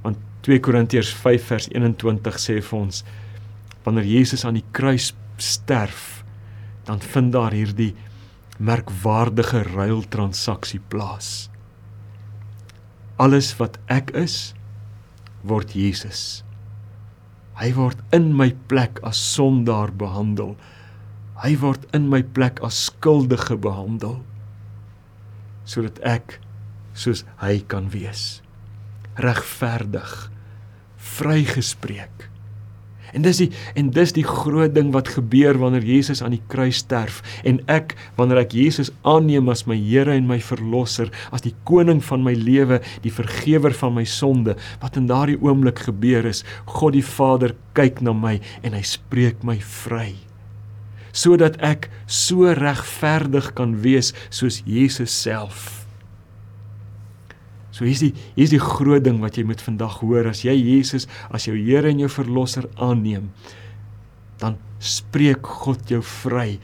Want 0.01 0.17
2 0.48 0.58
Korintiërs 0.65 1.12
5 1.13 1.46
vers 1.51 1.69
21 1.69 2.41
sê 2.41 2.58
vir 2.58 2.79
ons 2.79 3.03
wanneer 3.86 4.10
Jesus 4.10 4.48
aan 4.50 4.58
die 4.58 4.65
kruis 4.74 5.12
sterf, 5.38 6.24
dan 6.89 7.05
vind 7.05 7.36
daar 7.38 7.53
hierdie 7.53 7.91
merkwaardige 8.58 9.67
ruiltransaksie 9.69 10.81
plaas. 10.89 11.51
Alles 13.22 13.53
wat 13.62 13.77
ek 13.93 14.15
is, 14.17 14.55
word 15.46 15.77
Jesus 15.77 16.41
Hy 17.60 17.74
word 17.75 18.00
in 18.15 18.31
my 18.39 18.53
plek 18.72 19.01
as 19.03 19.19
sondaar 19.19 19.91
behandel. 19.91 20.53
Hy 21.39 21.53
word 21.62 21.86
in 21.96 22.10
my 22.12 22.19
plek 22.36 22.60
as 22.65 22.75
skuldige 22.89 23.55
behandel 23.55 24.19
sodat 25.69 26.00
ek 26.03 26.39
soos 26.98 27.22
hy 27.39 27.60
kan 27.69 27.88
wees. 27.93 28.41
Regverdig, 29.22 30.12
vrygespreek. 30.98 32.25
En 33.15 33.24
dis 33.25 33.39
die 33.41 33.48
en 33.79 33.89
dis 33.96 34.12
die 34.13 34.25
groot 34.25 34.74
ding 34.75 34.91
wat 34.93 35.10
gebeur 35.15 35.58
wanneer 35.62 35.86
Jesus 35.88 36.22
aan 36.25 36.36
die 36.36 36.43
kruis 36.51 36.81
sterf 36.84 37.24
en 37.48 37.62
ek 37.72 37.96
wanneer 38.19 38.43
ek 38.43 38.53
Jesus 38.58 38.91
aanneem 39.08 39.50
as 39.50 39.65
my 39.69 39.77
Here 39.79 40.13
en 40.13 40.27
my 40.29 40.38
verlosser, 40.43 41.10
as 41.34 41.46
die 41.46 41.55
koning 41.69 42.03
van 42.05 42.25
my 42.25 42.36
lewe, 42.38 42.84
die 43.05 43.13
vergewer 43.13 43.74
van 43.79 43.96
my 43.98 44.05
sonde, 44.05 44.60
wat 44.84 45.00
in 45.00 45.10
daardie 45.10 45.39
oomblik 45.41 45.88
gebeur 45.88 46.29
is, 46.29 46.43
God 46.69 47.00
die 47.00 47.05
Vader 47.05 47.55
kyk 47.79 48.03
na 48.05 48.13
my 48.13 48.38
en 48.62 48.75
hy 48.77 48.84
spreek 48.86 49.46
my 49.48 49.58
vry 49.63 50.12
sodat 51.19 51.57
ek 51.65 51.89
so 52.07 52.49
regverdig 52.55 53.51
kan 53.57 53.75
wees 53.83 54.13
soos 54.29 54.61
Jesus 54.67 55.13
self. 55.13 55.79
So 57.75 57.88
hier's 57.88 58.03
die 58.03 58.13
hier's 58.35 58.53
die 58.53 58.61
groot 58.61 59.05
ding 59.05 59.21
wat 59.23 59.38
jy 59.39 59.45
moet 59.47 59.63
vandag 59.63 59.99
hoor 60.03 60.29
as 60.31 60.43
jy 60.43 60.55
Jesus 60.57 61.07
as 61.31 61.47
jou 61.47 61.55
Here 61.55 61.91
en 61.91 62.01
jou 62.03 62.11
verlosser 62.11 62.67
aanneem 62.75 63.29
dan 64.39 64.55
spreek 64.79 65.43
God 65.65 65.91
jou 65.91 65.99
vry 66.23 66.57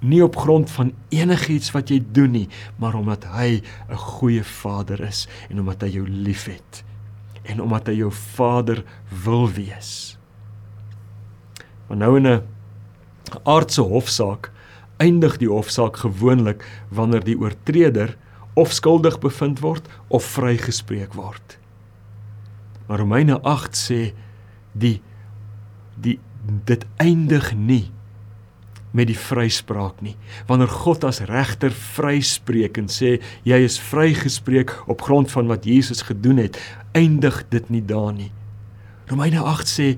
nie 0.00 0.20
op 0.24 0.36
grond 0.40 0.68
van 0.72 0.92
enigiets 1.12 1.72
wat 1.74 1.92
jy 1.92 1.98
doen 2.00 2.32
nie 2.36 2.46
maar 2.80 2.96
omdat 2.96 3.26
hy 3.32 3.60
'n 3.60 3.96
goeie 3.96 4.44
Vader 4.44 5.00
is 5.04 5.26
en 5.50 5.60
omdat 5.60 5.82
hy 5.82 5.90
jou 6.00 6.06
liefhet 6.08 6.84
en 7.44 7.60
omdat 7.60 7.88
hy 7.88 7.98
jou 8.00 8.10
Vader 8.12 8.84
wil 9.24 9.48
wees. 9.50 10.16
Maar 11.88 11.98
nou 11.98 12.16
in 12.16 12.26
'n 12.26 12.42
aardse 13.44 13.82
hofsaak 13.82 14.50
eindig 15.00 15.38
die 15.40 15.48
hofsaak 15.48 16.02
gewoonlik 16.02 16.64
wanneer 16.92 17.24
die 17.24 17.38
oortreder 17.40 18.16
of 18.54 18.72
skuldig 18.76 19.18
bevind 19.22 19.62
word 19.64 19.86
of 20.08 20.26
vrygespreek 20.36 21.14
word. 21.16 21.56
Maar 22.86 23.00
Romeine 23.04 23.38
8 23.46 23.78
sê 23.78 24.00
die 24.72 24.98
die 26.00 26.18
dit 26.66 26.84
eindig 26.96 27.52
nie 27.54 27.90
met 28.96 29.06
die 29.06 29.18
vryspraak 29.18 30.00
nie. 30.02 30.16
Wanneer 30.48 30.72
God 30.72 31.04
as 31.06 31.20
regter 31.28 31.70
vryspreek 31.70 32.80
en 32.80 32.88
sê 32.90 33.18
jy 33.46 33.60
is 33.62 33.78
vrygespreek 33.90 34.72
op 34.90 35.04
grond 35.06 35.30
van 35.30 35.46
wat 35.52 35.68
Jesus 35.68 36.02
gedoen 36.08 36.40
het, 36.42 36.58
eindig 36.96 37.44
dit 37.52 37.70
nie 37.70 37.84
daar 37.86 38.12
nie. 38.16 38.32
Romeine 39.10 39.42
8 39.42 39.68
sê 39.68 39.88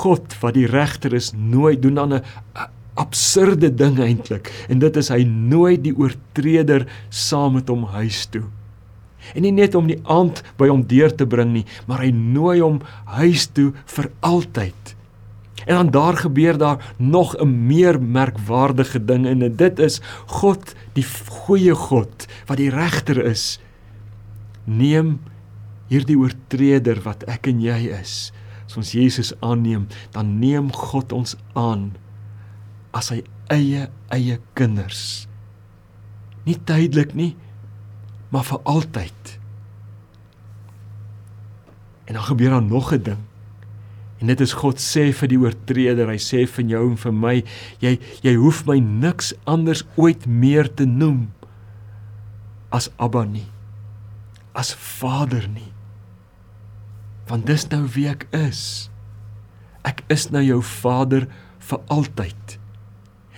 God 0.00 0.36
wat 0.42 0.54
die 0.54 0.68
regter 0.68 1.14
is, 1.16 1.32
nooit 1.32 1.82
doen 1.82 1.94
dan 1.94 2.14
'n 2.14 2.22
absurde 3.00 3.70
ding 3.74 3.98
eintlik 3.98 4.50
en 4.68 4.78
dit 4.78 4.96
is 4.96 5.08
hy 5.08 5.22
nooi 5.24 5.76
die 5.80 5.94
oortreder 5.96 6.86
saam 7.08 7.54
met 7.56 7.68
hom 7.68 7.84
huis 7.96 8.26
toe. 8.26 8.44
En 9.34 9.42
nie 9.42 9.52
net 9.52 9.74
om 9.74 9.86
die 9.86 10.00
aand 10.04 10.42
by 10.58 10.68
hom 10.68 10.82
deur 10.88 11.12
te 11.14 11.26
bring 11.26 11.52
nie, 11.52 11.66
maar 11.86 12.02
hy 12.04 12.10
nooi 12.10 12.60
hom 12.60 12.80
huis 13.16 13.46
toe 13.46 13.72
vir 13.94 14.10
altyd. 14.20 14.96
En 15.66 15.76
dan 15.76 15.90
daar 15.90 16.16
gebeur 16.16 16.58
daar 16.58 16.94
nog 16.96 17.36
'n 17.36 17.66
meer 17.66 18.00
merkwaardige 18.00 19.04
ding 19.04 19.26
en 19.26 19.56
dit 19.56 19.78
is 19.78 20.00
God, 20.26 20.74
die 20.94 21.04
goeie 21.28 21.74
God 21.74 22.26
wat 22.46 22.56
die 22.56 22.70
regter 22.70 23.24
is, 23.24 23.60
neem 24.64 25.20
hierdie 25.88 26.18
oortreder 26.18 27.00
wat 27.02 27.22
ek 27.28 27.46
en 27.46 27.60
jy 27.60 27.90
is. 28.00 28.32
As 28.70 28.76
ons 28.78 28.92
Jesus 28.94 29.32
aanneem, 29.42 29.88
dan 30.14 30.36
neem 30.38 30.68
God 30.70 31.10
ons 31.10 31.34
aan 31.58 31.88
as 32.94 33.08
sy 33.10 33.16
eie 33.50 33.88
eie 34.14 34.36
kinders. 34.54 35.26
Nie 36.46 36.54
tydelik 36.54 37.16
nie, 37.18 37.32
maar 38.30 38.46
vir 38.46 38.62
altyd. 38.70 39.32
En 42.06 42.14
dan 42.14 42.28
gebeur 42.28 42.54
daar 42.54 42.62
nog 42.62 42.92
'n 42.94 43.02
ding. 43.02 43.26
En 44.20 44.26
dit 44.26 44.40
is 44.40 44.52
God 44.52 44.78
sê 44.78 45.10
vir 45.12 45.28
die 45.28 45.38
oortreder, 45.38 46.06
hy 46.06 46.18
sê 46.18 46.46
vir 46.46 46.64
jou 46.64 46.90
en 46.90 46.96
vir 46.96 47.12
my, 47.12 47.44
jy 47.80 47.98
jy 48.22 48.34
hoef 48.34 48.66
my 48.66 48.78
niks 48.78 49.34
anders 49.44 49.82
ooit 49.96 50.26
meer 50.26 50.74
te 50.74 50.84
noem 50.84 51.32
as 52.70 52.90
Abba 52.98 53.24
nie. 53.24 53.46
As 54.54 54.74
Vader 54.74 55.48
nie. 55.48 55.69
Want 57.30 57.46
dis 57.46 57.66
nou 57.70 57.84
wie 57.94 58.08
ek 58.10 58.26
is. 58.34 58.90
Ek 59.86 60.02
is 60.10 60.28
nou 60.34 60.42
jou 60.42 60.58
Vader 60.66 61.28
vir 61.70 61.84
altyd. 61.86 62.56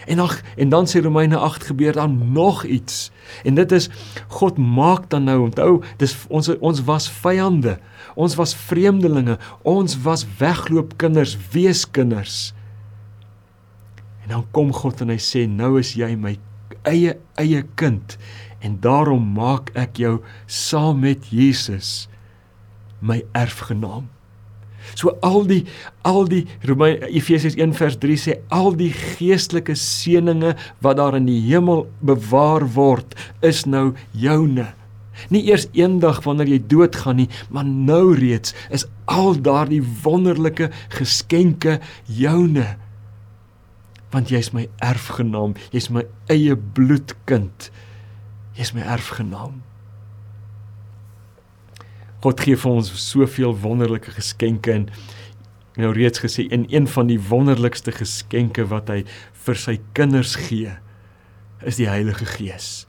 En 0.09 0.19
dan 0.19 0.31
en 0.57 0.69
dan 0.73 0.89
sê 0.91 1.03
Romeine 1.05 1.37
8 1.37 1.69
gebeur 1.71 1.93
dan 1.93 2.33
nog 2.33 2.65
iets. 2.65 3.11
En 3.45 3.55
dit 3.55 3.73
is 3.73 3.91
God 4.29 4.57
maak 4.59 5.11
dan 5.11 5.25
nou 5.25 5.43
onthou, 5.45 5.83
dis 5.97 6.17
ons 6.29 6.49
ons 6.59 6.85
was 6.89 7.11
vyande. 7.11 7.79
Ons 8.15 8.35
was 8.35 8.55
vreemdelinge. 8.55 9.39
Ons 9.63 10.01
was 10.03 10.27
wegloop 10.39 10.97
kinders, 10.97 11.37
weeskinders. 11.53 12.55
En 14.23 14.29
dan 14.29 14.47
kom 14.51 14.73
God 14.73 15.01
en 15.01 15.13
hy 15.13 15.21
sê 15.23 15.47
nou 15.47 15.77
is 15.79 15.95
jy 15.99 16.15
my 16.17 16.39
eie 16.89 17.15
eie 17.39 17.63
kind 17.79 18.17
en 18.63 18.79
daarom 18.83 19.23
maak 19.37 19.71
ek 19.79 20.01
jou 20.03 20.17
saam 20.47 21.03
met 21.03 21.29
Jesus 21.31 22.09
my 23.03 23.21
erfgenaam. 23.37 24.09
So 24.99 25.15
al 25.23 25.47
die 25.47 25.63
al 26.07 26.27
die 26.31 26.43
Romeine 26.67 27.07
Efesiërs 27.07 27.57
1 27.59 27.75
vers 27.79 27.97
3 28.03 28.19
sê 28.19 28.37
al 28.55 28.75
die 28.79 28.91
geestelike 28.95 29.77
seënings 29.79 30.59
wat 30.85 30.99
daar 30.99 31.17
in 31.19 31.29
die 31.31 31.41
hemel 31.47 31.87
bewaar 32.03 32.67
word 32.75 33.15
is 33.47 33.65
nou 33.67 33.93
joune. 34.11 34.73
Nie 35.31 35.45
eers 35.51 35.69
eendag 35.77 36.23
wanneer 36.25 36.51
jy 36.51 36.61
doodgaan 36.73 37.21
nie, 37.23 37.29
maar 37.53 37.69
nou 37.69 38.15
reeds 38.19 38.57
is 38.75 38.87
al 39.13 39.37
daardie 39.39 39.83
wonderlike 40.03 40.71
geskenke 40.97 41.79
joune. 42.09 42.67
Want 44.13 44.33
jy's 44.33 44.51
my 44.57 44.67
erfgenaam, 44.85 45.55
jy's 45.73 45.91
my 45.93 46.05
eie 46.33 46.57
bloedkind. 46.57 47.71
Jy's 48.57 48.75
my 48.77 48.83
erfgenaam. 48.85 49.63
God 52.23 52.39
gee 52.39 52.55
vir 52.55 52.71
ons 52.71 52.93
soveel 53.03 53.57
wonderlike 53.65 54.15
geskenke 54.15 54.71
en 54.77 54.87
nou 55.81 55.91
reeds 55.97 56.23
gesê 56.23 56.47
en 56.55 56.69
een 56.71 56.87
van 56.87 57.09
die 57.09 57.19
wonderlikste 57.19 57.95
geskenke 57.97 58.69
wat 58.71 58.93
hy 58.93 59.01
vir 59.47 59.59
sy 59.59 59.79
kinders 59.97 60.37
gee 60.39 60.77
is 61.67 61.79
die 61.81 61.89
Heilige 61.91 62.27
Gees. 62.27 62.85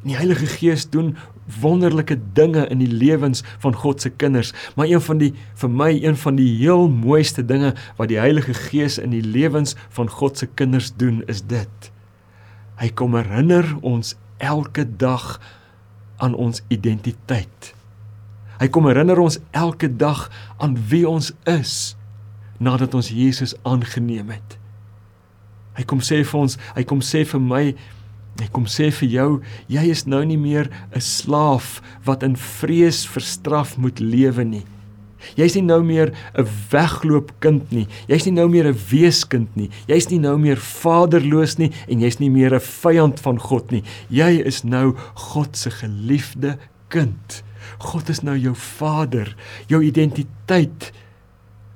En 0.00 0.10
die 0.10 0.16
Heilige 0.18 0.48
Gees 0.50 0.88
doen 0.90 1.12
wonderlike 1.60 2.16
dinge 2.34 2.64
in 2.70 2.82
die 2.82 2.90
lewens 2.90 3.44
van 3.62 3.74
God 3.76 4.02
se 4.02 4.10
kinders, 4.10 4.52
maar 4.74 4.90
een 4.90 5.02
van 5.02 5.22
die 5.22 5.32
vir 5.60 5.70
my 5.70 5.90
een 5.98 6.18
van 6.18 6.38
die 6.38 6.50
heel 6.58 6.88
mooiste 6.90 7.44
dinge 7.46 7.74
wat 7.98 8.10
die 8.10 8.18
Heilige 8.18 8.54
Gees 8.54 8.98
in 8.98 9.14
die 9.14 9.24
lewens 9.24 9.76
van 9.94 10.10
God 10.10 10.38
se 10.38 10.50
kinders 10.58 10.90
doen 10.96 11.22
is 11.30 11.42
dit. 11.46 11.90
Hy 12.80 12.88
kom 12.96 13.14
herinner 13.18 13.76
ons 13.82 14.16
elke 14.38 14.86
dag 14.96 15.36
aan 16.18 16.34
ons 16.34 16.62
identiteit. 16.68 17.74
Hy 18.60 18.68
kom 18.68 18.84
herinner 18.90 19.18
ons 19.18 19.38
elke 19.56 19.88
dag 19.88 20.26
aan 20.60 20.76
wie 20.90 21.06
ons 21.08 21.32
is 21.48 21.96
nadat 22.60 22.94
ons 22.94 23.08
Jesus 23.08 23.54
aangeneem 23.64 24.34
het. 24.34 24.58
Hy 25.78 25.86
kom 25.88 26.02
sê 26.04 26.20
vir 26.20 26.40
ons, 26.42 26.58
hy 26.76 26.84
kom 26.84 27.00
sê 27.00 27.22
vir 27.24 27.40
my, 27.40 27.62
hy 28.40 28.48
kom 28.52 28.66
sê 28.68 28.90
vir 28.92 29.08
jou, 29.08 29.30
jy 29.72 29.86
is 29.88 30.04
nou 30.04 30.20
nie 30.28 30.36
meer 30.36 30.68
'n 30.92 31.00
slaaf 31.00 31.80
wat 32.04 32.22
in 32.22 32.36
vrees 32.36 33.06
vir 33.08 33.22
straf 33.22 33.78
moet 33.78 34.00
lewe 34.00 34.44
nie. 34.44 34.66
Jy's 35.36 35.54
nie 35.54 35.64
nou 35.64 35.82
meer 35.82 36.12
'n 36.34 36.48
wegloop 36.70 37.32
kind 37.40 37.72
nie. 37.72 37.86
Jy's 38.08 38.26
nie 38.26 38.34
nou 38.34 38.48
meer 38.48 38.66
'n 38.68 38.78
weeskind 38.90 39.48
nie. 39.56 39.70
Jy's 39.88 40.10
nie 40.10 40.18
nou 40.18 40.36
meer 40.38 40.56
vaderloos 40.56 41.58
nie 41.58 41.72
en 41.88 42.00
jy's 42.00 42.20
nie 42.20 42.30
meer 42.30 42.54
'n 42.54 42.60
vyand 42.60 43.20
van 43.20 43.38
God 43.38 43.70
nie. 43.70 43.82
Jy 44.10 44.42
is 44.44 44.64
nou 44.64 44.96
God 45.14 45.56
se 45.56 45.70
geliefde 45.70 46.58
kind. 46.88 47.42
God 47.78 48.08
is 48.12 48.22
nou 48.26 48.36
jou 48.38 48.54
vader. 48.54 49.34
Jou 49.70 49.82
identiteit 49.84 50.90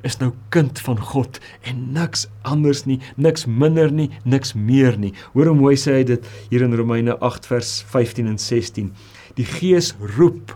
is 0.05 0.19
nou 0.21 0.31
kind 0.53 0.79
van 0.85 1.01
God 1.01 1.41
en 1.65 1.81
niks 1.97 2.27
anders 2.45 2.85
nie, 2.89 2.99
niks 3.17 3.47
minder 3.49 3.93
nie, 3.93 4.11
niks 4.29 4.53
meer 4.55 4.99
nie. 5.01 5.15
Hoor 5.33 5.53
hoe 5.53 5.59
mooi 5.59 5.77
sê 5.81 5.99
hy 5.99 6.05
dit 6.13 6.29
hier 6.51 6.65
in 6.67 6.77
Romeine 6.77 7.17
8 7.25 7.49
vers 7.49 7.79
15 7.93 8.29
en 8.29 8.39
16. 8.41 8.93
Die 9.39 9.49
Gees 9.49 9.95
roep 10.17 10.55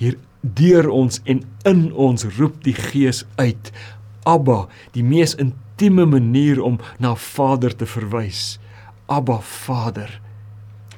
hier 0.00 0.16
deur 0.40 0.88
ons 0.92 1.20
en 1.24 1.42
in 1.68 1.86
ons 1.92 2.26
roep 2.38 2.62
die 2.64 2.76
Gees 2.76 3.24
uit. 3.40 3.72
Abba, 4.26 4.64
die 4.96 5.04
mees 5.06 5.36
intieme 5.38 6.06
manier 6.08 6.62
om 6.62 6.80
na 7.02 7.14
Vader 7.20 7.76
te 7.76 7.86
verwys. 7.86 8.56
Abba 9.06 9.38
Vader. 9.42 10.10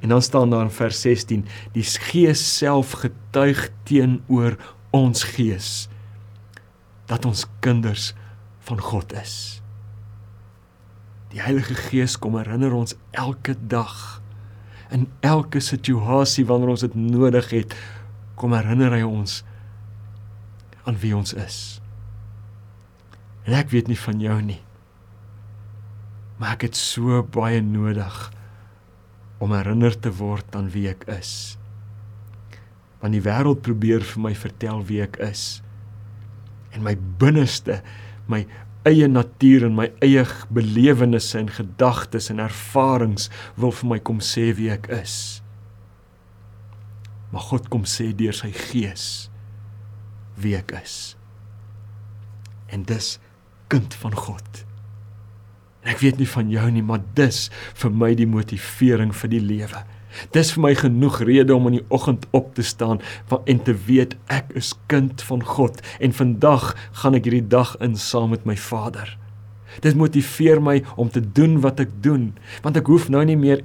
En 0.01 0.09
dan 0.09 0.23
staan 0.23 0.51
daar 0.51 0.65
in 0.69 0.71
vers 0.71 1.01
16: 1.01 1.47
Die 1.73 1.83
Gees 1.83 2.57
self 2.57 2.93
getuig 3.03 3.71
teenoor 3.83 4.57
ons 4.91 5.25
gees 5.25 5.89
dat 7.07 7.25
ons 7.25 7.47
kinders 7.61 8.15
van 8.59 8.81
God 8.81 9.13
is. 9.13 9.63
Die 11.33 11.41
Heilige 11.41 11.75
Gees 11.75 12.19
kom 12.19 12.37
herinner 12.37 12.73
ons 12.73 12.95
elke 13.11 13.57
dag 13.69 14.21
in 14.93 15.09
elke 15.21 15.61
situasie 15.61 16.47
wanneer 16.49 16.73
ons 16.73 16.85
dit 16.85 16.95
nodig 16.97 17.51
het, 17.53 17.75
kom 18.41 18.55
herinner 18.57 18.95
hy 18.97 19.03
ons 19.05 19.43
aan 20.89 20.97
wie 21.03 21.13
ons 21.17 21.35
is. 21.37 21.59
En 23.45 23.57
ek 23.59 23.73
weet 23.73 23.89
nie 23.89 23.99
van 23.99 24.21
jou 24.21 24.39
nie. 24.45 24.61
Maar 26.39 26.57
ek 26.57 26.69
het 26.69 26.79
so 26.79 27.23
baie 27.35 27.61
nodig 27.65 28.17
om 29.39 29.55
herinner 29.55 29.95
te 29.95 30.13
word 30.19 30.57
aan 30.59 30.71
wie 30.75 30.89
ek 30.91 31.07
is. 31.13 31.33
Want 33.03 33.15
die 33.15 33.23
wêreld 33.23 33.63
probeer 33.67 34.03
vir 34.03 34.23
my 34.27 34.35
vertel 34.35 34.83
wie 34.89 35.03
ek 35.05 35.21
is 35.23 35.61
en 36.75 36.83
my 36.85 36.95
binneste, 37.21 37.79
my 38.29 38.43
eie 38.87 39.09
natuur 39.11 39.67
en 39.69 39.77
my 39.79 39.89
eie 40.05 40.25
belewennisse 40.55 41.39
en 41.41 41.51
gedagtes 41.53 42.29
en 42.33 42.43
ervarings 42.43 43.29
wil 43.57 43.73
vir 43.75 43.93
my 43.95 43.99
kom 44.05 44.21
sê 44.25 44.51
wie 44.59 44.71
ek 44.75 44.91
is. 44.95 45.17
Maar 47.33 47.45
God 47.51 47.69
kom 47.73 47.85
sê 47.89 48.11
deur 48.17 48.37
sy 48.37 48.51
gees 48.55 49.29
wie 50.39 50.55
ek 50.57 50.73
is. 50.81 51.17
En 52.73 52.85
dis 52.89 53.17
kind 53.73 53.95
van 54.03 54.17
God. 54.17 54.68
Ek 55.89 56.03
weet 56.05 56.19
nie 56.21 56.29
van 56.29 56.51
jou 56.53 56.71
nie, 56.73 56.85
maar 56.85 57.01
dis 57.17 57.47
vir 57.81 57.95
my 57.95 58.13
die 58.19 58.29
motivering 58.29 59.15
vir 59.17 59.33
die 59.33 59.45
lewe. 59.45 59.85
Dis 60.35 60.51
vir 60.55 60.65
my 60.65 60.73
genoeg 60.77 61.21
rede 61.27 61.55
om 61.55 61.69
in 61.71 61.79
die 61.79 61.87
oggend 61.95 62.27
op 62.37 62.55
te 62.57 62.65
staan 62.67 63.01
en 63.45 63.63
te 63.65 63.75
weet 63.87 64.17
ek 64.33 64.51
is 64.59 64.73
kind 64.91 65.23
van 65.29 65.45
God 65.45 65.81
en 66.01 66.17
vandag 66.17 66.73
gaan 67.03 67.19
ek 67.19 67.29
hierdie 67.29 67.47
dag 67.55 67.77
in 67.85 67.97
saam 68.01 68.33
met 68.35 68.47
my 68.49 68.57
Vader. 68.57 69.15
Dit 69.85 69.99
motiveer 69.99 70.63
my 70.65 70.81
om 70.97 71.11
te 71.13 71.23
doen 71.23 71.59
wat 71.63 71.81
ek 71.85 71.93
doen, 72.03 72.33
want 72.65 72.79
ek 72.81 72.89
hoef 72.91 73.09
nou 73.13 73.23
nie 73.29 73.39
meer 73.39 73.63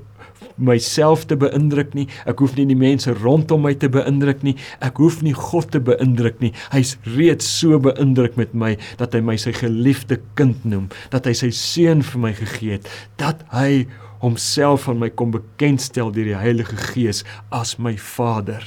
myself 0.58 1.26
te 1.30 1.38
beïndruk 1.40 1.94
nie. 1.98 2.08
Ek 2.30 2.40
hoef 2.44 2.56
nie 2.58 2.68
die 2.70 2.78
mense 2.80 3.14
rondom 3.22 3.64
my 3.66 3.74
te 3.80 3.90
beïndruk 3.92 4.44
nie. 4.46 4.56
Ek 4.84 5.02
hoef 5.02 5.22
nie 5.26 5.36
God 5.38 5.72
te 5.74 5.82
beïndruk 5.84 6.40
nie. 6.44 6.54
Hy's 6.74 6.96
reeds 7.16 7.48
so 7.48 7.80
beïndruk 7.80 8.38
met 8.40 8.54
my 8.54 8.76
dat 9.00 9.16
hy 9.16 9.24
my 9.26 9.38
sy 9.40 9.54
geliefde 9.56 10.20
kind 10.40 10.64
noem, 10.66 10.90
dat 11.14 11.28
hy 11.30 11.36
sy 11.38 11.52
seun 11.56 12.04
vir 12.06 12.24
my 12.28 12.34
gegee 12.38 12.78
het, 12.78 12.90
dat 13.22 13.44
hy 13.54 13.86
homself 14.24 14.88
aan 14.88 15.02
my 15.02 15.10
kom 15.12 15.34
bekendstel 15.34 16.14
deur 16.16 16.30
die 16.32 16.40
Heilige 16.40 16.78
Gees 16.80 17.24
as 17.52 17.76
my 17.78 17.98
Vader. 18.00 18.64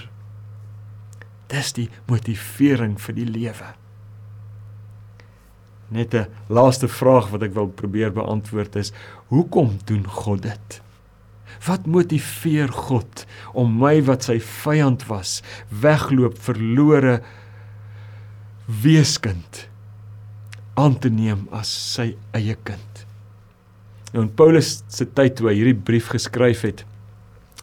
Dis 1.49 1.73
die 1.77 1.89
motivering 2.11 2.97
vir 3.01 3.17
die 3.17 3.29
lewe. 3.29 3.73
Net 5.89 6.15
'n 6.15 6.27
laaste 6.49 6.89
vraag 6.89 7.31
wat 7.31 7.43
ek 7.43 7.55
wil 7.55 7.69
probeer 7.69 8.13
beantwoord 8.13 8.77
is: 8.77 8.93
Hoekom 9.29 9.79
doen 9.85 10.05
God 10.07 10.43
dit? 10.43 10.83
Wat 11.65 11.87
motiveer 11.87 12.69
God 12.73 13.25
om 13.57 13.79
my 13.81 14.01
wat 14.05 14.29
sy 14.29 14.39
vyand 14.41 15.07
was, 15.09 15.41
wegloop, 15.71 16.39
verlore 16.39 17.21
weeskind 18.83 19.69
aan 20.77 20.99
te 21.01 21.09
neem 21.09 21.47
as 21.57 21.71
sy 21.71 22.13
eie 22.37 22.57
kind? 22.69 23.07
Nou 24.13 24.27
in 24.27 24.35
Paulus 24.39 24.83
se 24.93 25.07
tyd 25.17 25.39
toe 25.39 25.51
hy 25.51 25.57
hierdie 25.59 25.79
brief 25.89 26.11
geskryf 26.13 26.63
het, 26.67 26.85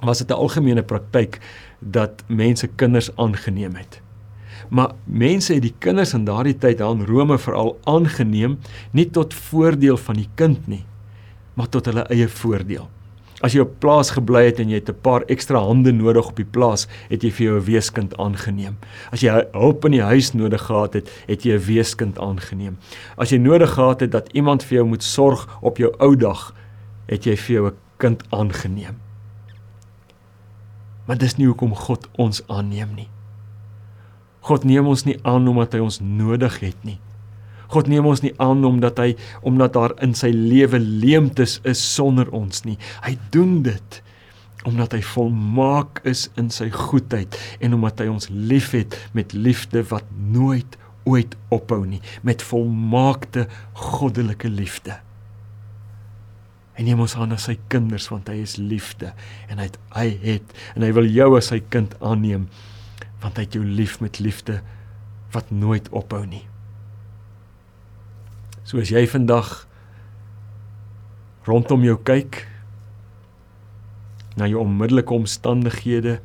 was 0.02 0.20
dit 0.20 0.30
'n 0.30 0.40
algemene 0.40 0.84
praktyk 0.84 1.40
dat 1.80 2.24
mense 2.28 2.68
kinders 2.68 3.10
aangeneem 3.16 3.76
het. 3.76 4.02
Maar 4.70 4.94
mense 5.06 5.54
het 5.54 5.62
die 5.62 5.76
kinders 5.80 6.14
in 6.14 6.26
daardie 6.26 6.58
tyd 6.58 6.78
daar 6.78 6.96
in 6.96 7.06
Rome 7.06 7.38
veral 7.38 7.80
aangeneem 7.84 8.60
nie 8.92 9.10
tot 9.10 9.34
voordeel 9.34 9.98
van 9.98 10.16
die 10.16 10.30
kind 10.36 10.68
nie, 10.68 10.86
maar 11.54 11.70
tot 11.70 11.86
hulle 11.86 12.06
eie 12.10 12.28
voordeel. 12.28 12.90
As 13.44 13.52
jy 13.52 13.66
op 13.66 13.74
plaas 13.84 14.14
gebly 14.16 14.46
het 14.46 14.62
en 14.64 14.70
jy 14.72 14.80
het 14.80 14.90
'n 14.90 15.02
paar 15.04 15.24
ekstra 15.28 15.60
hande 15.60 15.92
nodig 15.92 16.28
op 16.30 16.36
die 16.36 16.48
plaas, 16.48 16.88
het 17.10 17.24
jy 17.24 17.32
vir 17.32 17.46
jou 17.46 17.60
'n 17.60 17.66
weeskind 17.66 18.18
aangeneem. 18.18 18.78
As 19.12 19.22
jy 19.22 19.46
hulp 19.52 19.86
in 19.86 19.92
die 19.92 20.02
huis 20.02 20.34
nodig 20.34 20.62
gehad 20.62 20.94
het, 20.94 21.10
het 21.28 21.44
jy 21.44 21.54
'n 21.56 21.66
weeskind 21.66 22.20
aangeneem. 22.20 22.78
As 23.18 23.30
jy 23.30 23.38
nodig 23.38 23.74
gehad 23.74 24.00
het 24.00 24.12
dat 24.12 24.30
iemand 24.34 24.64
vir 24.64 24.78
jou 24.78 24.88
moet 24.88 25.04
sorg 25.04 25.48
op 25.62 25.78
jou 25.78 25.94
ou 26.00 26.16
dag, 26.16 26.54
het 27.08 27.26
jy 27.26 27.36
vir 27.36 27.56
jou 27.56 27.68
'n 27.68 27.76
kind 27.98 28.24
aangeneem. 28.30 28.96
Maar 31.06 31.18
dis 31.18 31.36
nie 31.36 31.48
hoekom 31.48 31.76
God 31.76 32.08
ons 32.18 32.48
aanneem 32.48 32.96
nie. 32.96 33.10
God 34.40 34.64
neem 34.64 34.88
ons 34.88 35.04
nie 35.04 35.20
aan 35.24 35.48
omdat 35.48 35.74
hy 35.74 35.80
ons 35.80 36.00
nodig 36.00 36.60
het 36.60 36.84
nie. 36.84 37.00
God 37.74 37.90
neem 37.90 38.06
ons 38.06 38.22
nie 38.22 38.34
aan 38.44 38.64
omdat 38.68 39.00
hy 39.02 39.14
omdat 39.42 39.74
daar 39.78 39.96
in 40.06 40.14
sy 40.18 40.30
lewe 40.34 40.80
leemtes 40.80 41.60
is 41.68 41.82
sonder 41.82 42.30
ons 42.36 42.66
nie. 42.68 42.78
Hy 43.06 43.18
doen 43.34 43.62
dit 43.66 44.02
omdat 44.64 44.94
hy 44.96 45.02
volmaak 45.04 46.00
is 46.08 46.30
in 46.40 46.48
sy 46.54 46.70
goedheid 46.72 47.36
en 47.60 47.76
omdat 47.76 48.04
hy 48.04 48.12
ons 48.14 48.30
liefhet 48.32 48.96
met 49.18 49.34
liefde 49.36 49.84
wat 49.92 50.08
nooit 50.14 50.78
ooit 51.04 51.36
ophou 51.52 51.82
nie, 51.84 52.00
met 52.24 52.40
volmaakte 52.48 53.48
goddelike 53.76 54.48
liefde. 54.48 54.96
Hy 56.78 56.86
neem 56.88 57.04
ons 57.04 57.18
aan 57.20 57.36
as 57.36 57.50
sy 57.50 57.58
kinders 57.70 58.08
want 58.10 58.32
hy 58.32 58.40
is 58.46 58.56
liefde 58.58 59.12
en 59.52 59.60
hy 59.60 59.68
het, 59.68 59.82
hy 59.94 60.08
het 60.24 60.56
en 60.74 60.88
hy 60.88 60.94
wil 60.96 61.10
jou 61.12 61.34
as 61.38 61.52
sy 61.52 61.60
kind 61.74 61.94
aanneem 62.02 62.48
want 63.24 63.38
hy 63.38 63.46
het 63.46 63.60
jou 63.60 63.66
lief 63.68 64.00
met 64.04 64.20
liefde 64.24 64.62
wat 65.36 65.52
nooit 65.54 65.92
ophou 65.96 66.24
nie. 66.26 66.46
So 68.64 68.80
as 68.80 68.92
jy 68.94 69.04
vandag 69.08 69.66
rondom 71.48 71.84
jou 71.84 71.98
kyk 72.08 72.46
na 74.40 74.48
jou 74.48 74.62
onmiddellike 74.64 75.14
omstandighede, 75.14 76.20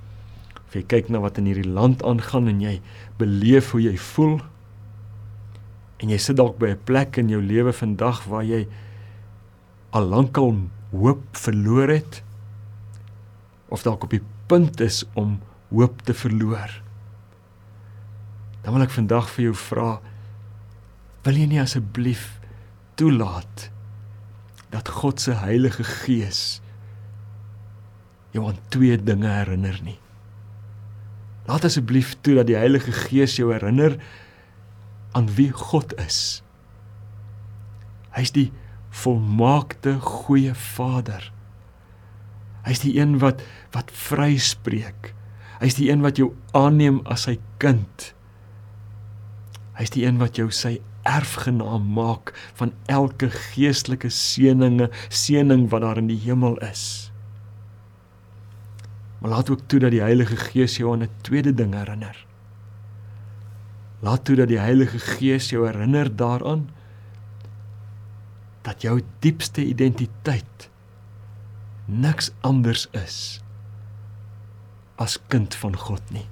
of 0.69 0.77
jy 0.77 0.85
kyk 0.85 1.09
na 1.11 1.21
wat 1.25 1.41
in 1.41 1.49
hierdie 1.49 1.67
land 1.67 2.05
aangaan 2.07 2.49
en 2.51 2.61
jy 2.61 2.79
beleef 3.21 3.73
hoe 3.73 3.83
jy 3.83 3.97
voel 4.15 4.39
en 5.99 6.13
jy 6.13 6.19
sit 6.23 6.37
dalk 6.39 6.59
by 6.61 6.71
'n 6.77 6.85
plek 6.85 7.19
in 7.19 7.29
jou 7.33 7.41
lewe 7.43 7.73
vandag 7.73 8.23
waar 8.29 8.45
jy 8.45 8.69
al 9.91 10.05
lankal 10.07 10.55
hoop 10.93 11.25
verloor 11.33 11.89
het 11.89 12.23
of 13.69 13.83
dalk 13.83 14.05
op 14.05 14.11
die 14.11 14.23
punt 14.47 14.81
is 14.81 15.05
om 15.15 15.41
hoop 15.71 16.03
te 16.03 16.15
verloor. 16.15 16.71
Dan 18.63 18.75
wil 18.75 18.83
ek 18.83 18.95
vandag 18.95 19.29
vir 19.29 19.45
jou 19.49 19.55
vra 19.55 20.01
Wil 21.29 21.37
jy 21.37 21.47
nie 21.51 21.59
asseblief 21.61 22.39
toelaat 22.97 23.67
dat 24.73 24.89
God 24.89 25.21
se 25.21 25.35
Heilige 25.37 25.85
Gees 25.85 26.63
jou 28.33 28.47
aan 28.49 28.57
twee 28.73 28.97
dinge 28.97 29.29
herinner 29.29 29.77
nie? 29.85 29.99
Laat 31.45 31.69
asseblief 31.69 32.15
toe 32.25 32.39
dat 32.41 32.49
die 32.49 32.57
Heilige 32.57 32.97
Gees 32.97 33.37
jou 33.37 33.51
herinner 33.53 33.99
aan 35.13 35.29
wie 35.37 35.51
God 35.53 35.93
is. 36.01 36.41
Hy's 38.17 38.33
die 38.33 38.49
volmaakte 38.89 39.99
goeie 40.01 40.57
Vader. 40.57 41.29
Hy's 42.65 42.81
die 42.89 42.97
een 42.97 43.19
wat 43.21 43.45
wat 43.77 43.93
vryspreek. 43.93 45.13
Hy's 45.61 45.77
die 45.77 45.93
een 45.93 46.01
wat 46.09 46.17
jou 46.17 46.33
aanneem 46.57 47.05
as 47.05 47.29
sy 47.29 47.37
kind. 47.61 48.15
Hy's 49.77 49.93
die 49.93 50.09
een 50.09 50.25
wat 50.25 50.41
jou 50.41 50.49
sy 50.49 50.79
erfgenaam 51.09 51.87
maak 51.97 52.33
van 52.61 52.73
elke 52.87 53.31
geestelike 53.31 54.11
seëninge, 54.13 54.91
seëning 55.09 55.69
wat 55.73 55.85
daar 55.87 56.01
in 56.01 56.11
die 56.11 56.21
hemel 56.27 56.59
is. 56.69 57.11
Maar 59.19 59.31
laat 59.31 59.51
ook 59.51 59.67
toe 59.67 59.81
dat 59.81 59.91
die 59.91 60.05
Heilige 60.05 60.37
Gees 60.37 60.77
jou 60.77 60.93
aan 60.93 61.03
'n 61.03 61.11
tweede 61.27 61.55
ding 61.55 61.75
herinner. 61.75 62.27
Laat 64.01 64.25
toe 64.25 64.37
dat 64.37 64.49
die 64.49 64.59
Heilige 64.59 64.99
Gees 64.99 65.51
jou 65.51 65.67
herinner 65.67 66.17
daaraan 66.17 66.69
dat 68.63 68.83
jou 68.83 69.01
diepste 69.19 69.65
identiteit 69.65 70.71
niks 71.85 72.31
anders 72.41 72.87
is 72.91 73.43
as 74.97 75.19
kind 75.27 75.55
van 75.55 75.77
God 75.77 76.11
nie. 76.11 76.27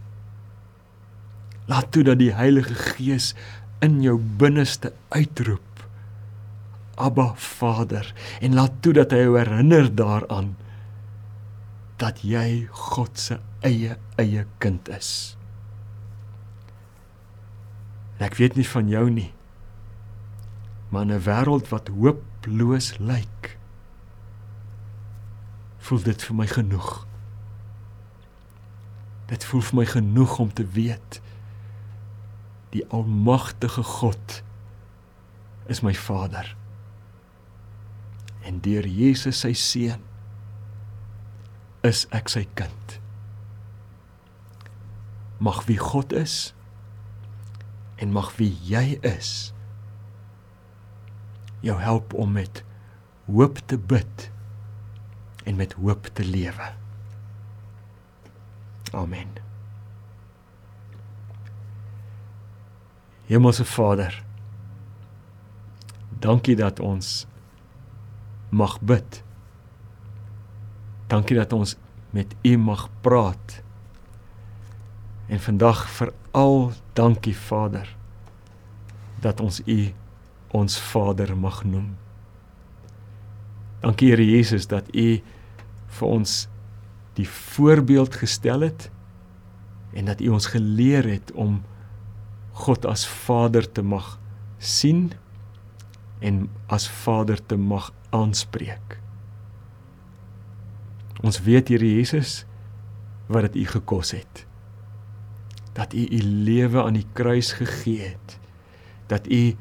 Laat 1.66 1.92
toe 1.92 2.02
dat 2.06 2.18
die 2.18 2.32
Heilige 2.34 2.74
Gees 2.74 3.32
in 3.84 4.00
jou 4.02 4.16
binneste 4.40 4.92
uitroep 5.08 5.62
Abba 6.96 7.34
Vader 7.34 8.14
en 8.40 8.54
laat 8.56 8.80
toe 8.80 8.94
dat 8.96 9.12
hy 9.12 9.26
jou 9.26 9.36
herinner 9.36 9.90
daaraan 9.92 10.54
dat 12.00 12.22
jy 12.24 12.68
God 12.72 13.18
se 13.20 13.38
eie 13.64 13.96
eie 14.20 14.44
kind 14.60 14.88
is. 14.92 15.36
En 18.16 18.26
ek 18.28 18.38
weet 18.40 18.56
nie 18.56 18.68
van 18.68 18.88
jou 18.88 19.04
nie. 19.12 19.32
Maar 20.88 21.08
in 21.08 21.12
'n 21.12 21.24
wêreld 21.24 21.68
wat 21.68 21.88
hooploos 21.88 22.96
lyk, 22.98 23.58
voel 25.78 26.02
dit 26.02 26.22
vir 26.22 26.36
my 26.36 26.46
genoeg. 26.46 27.06
Dit 29.26 29.44
voel 29.44 29.60
vir 29.60 29.76
my 29.76 29.86
genoeg 29.86 30.38
om 30.38 30.52
te 30.52 30.66
weet 30.66 31.20
die 32.74 32.84
almagtige 32.90 33.82
God 33.82 34.42
is 35.66 35.80
my 35.80 35.94
Vader. 35.94 36.56
En 38.46 38.60
deur 38.62 38.86
Jesus 38.86 39.42
sy 39.42 39.52
seun 39.58 40.02
is 41.86 42.04
ek 42.14 42.30
sy 42.30 42.44
kind. 42.58 42.98
Mag 45.42 45.64
wie 45.68 45.78
God 45.78 46.14
is 46.16 46.54
en 48.02 48.12
mag 48.14 48.32
wie 48.38 48.52
jy 48.66 48.98
is 49.06 49.52
jou 51.64 51.76
help 51.80 52.14
om 52.14 52.36
met 52.36 52.62
hoop 53.26 53.58
te 53.66 53.78
bid 53.78 54.28
en 55.46 55.56
met 55.56 55.72
hoop 55.80 56.10
te 56.14 56.24
lewe. 56.24 56.70
Amen. 58.92 59.45
Hemelse 63.26 63.64
Vader, 63.64 64.24
dankie 66.18 66.56
dat 66.56 66.80
ons 66.80 67.26
mag 68.48 68.80
bid. 68.80 69.22
Dankie 71.10 71.36
dat 71.36 71.52
ons 71.52 71.76
met 72.10 72.34
U 72.42 72.56
mag 72.56 72.88
praat. 73.00 73.62
En 75.26 75.40
vandag 75.40 75.88
veral 75.90 76.72
dankie 76.92 77.36
Vader 77.36 77.96
dat 79.20 79.40
ons 79.40 79.60
U 79.66 79.92
ons 80.54 80.80
Vader 80.80 81.36
mag 81.36 81.64
noem. 81.64 81.96
Dankie 83.80 84.10
Here 84.10 84.24
Jesus 84.24 84.66
dat 84.70 84.86
U 84.94 85.20
vir 85.98 86.08
ons 86.08 86.44
die 87.18 87.28
voorbeeld 87.28 88.14
gestel 88.14 88.60
het 88.60 88.90
en 89.96 90.04
dat 90.04 90.20
U 90.20 90.28
ons 90.28 90.46
geleer 90.46 91.08
het 91.10 91.32
om 91.32 91.64
God 92.56 92.86
as 92.88 93.04
Vader 93.06 93.66
te 93.68 93.82
mag 93.84 94.16
sien 94.58 95.10
en 96.24 96.46
as 96.72 96.88
Vader 96.88 97.40
te 97.44 97.58
mag 97.60 97.90
aanspreek. 98.16 98.96
Ons 101.20 101.42
weet 101.44 101.68
Here 101.72 101.94
Jesus 101.96 102.44
wat 103.28 103.48
dit 103.48 103.62
u 103.62 103.66
gekos 103.76 104.14
het. 104.16 104.44
Dat 105.76 105.92
u 105.92 106.06
u 106.08 106.20
lewe 106.22 106.82
aan 106.82 106.96
die 106.96 107.08
kruis 107.12 107.52
gegee 107.58 108.14
het. 108.14 108.38
Dat 109.10 109.28
u 109.28 109.56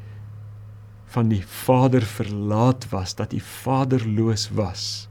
van 1.15 1.27
die 1.31 1.43
Vader 1.47 2.01
verlaat 2.01 2.89
was, 2.89 3.15
dat 3.15 3.33
u 3.33 3.39
vaderloos 3.39 4.49
was 4.49 5.09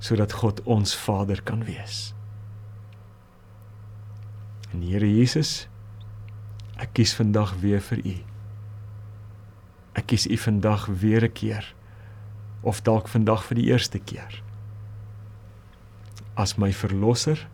sodat 0.00 0.32
God 0.32 0.62
ons 0.64 0.94
Vader 0.96 1.42
kan 1.44 1.60
wees. 1.64 2.14
En 4.72 4.80
Here 4.80 5.16
Jesus, 5.16 5.68
ek 6.80 6.94
kies 6.96 7.12
vandag 7.14 7.54
weer 7.60 7.82
vir 7.84 8.00
u. 8.04 8.16
Ek 10.00 10.06
kies 10.12 10.26
u 10.26 10.36
vandag 10.36 10.86
weer 11.02 11.24
'n 11.24 11.32
keer 11.32 11.74
of 12.62 12.82
dalk 12.82 13.08
vandag 13.08 13.44
vir 13.44 13.56
die 13.56 13.68
eerste 13.72 13.98
keer 13.98 14.42
as 16.34 16.56
my 16.56 16.72
verlosser 16.72 17.48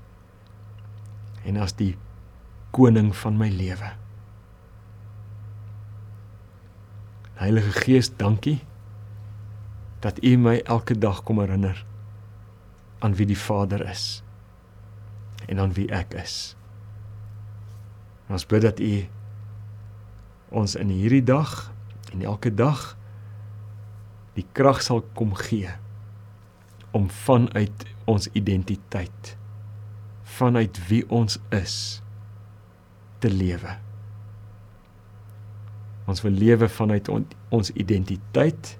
en 1.45 1.57
as 1.57 1.73
die 1.79 1.97
koning 2.71 3.15
van 3.17 3.39
my 3.39 3.49
lewe. 3.49 3.91
Heilige 7.37 7.73
Gees, 7.73 8.11
dankie 8.17 8.61
dat 10.01 10.23
U 10.25 10.37
my 10.37 10.61
elke 10.65 10.99
dag 10.99 11.23
kom 11.23 11.41
herinner 11.43 11.85
aan 12.99 13.17
wie 13.19 13.27
die 13.27 13.39
Vader 13.39 13.83
is 13.91 14.23
en 15.47 15.61
aan 15.61 15.75
wie 15.77 15.89
ek 15.93 16.15
is. 16.15 16.57
Ons 18.29 18.47
bid 18.47 18.63
dat 18.63 18.81
U 18.81 18.93
ons 20.51 20.77
in 20.79 20.93
hierdie 20.95 21.25
dag 21.25 21.73
en 22.13 22.23
elke 22.23 22.53
dag 22.55 22.93
die 24.37 24.47
krag 24.53 24.83
sal 24.85 25.03
kom 25.17 25.35
gee 25.39 25.73
om 26.97 27.11
vanuit 27.25 27.89
ons 28.07 28.29
identiteit 28.33 29.37
vanuit 30.37 30.81
wie 30.89 31.03
ons 31.11 31.39
is 31.55 31.77
te 33.23 33.31
lewe. 33.31 33.77
Ons 36.07 36.23
wil 36.23 36.37
lewe 36.39 36.69
vanuit 36.71 37.09
on, 37.11 37.27
ons 37.55 37.73
identiteit 37.75 38.77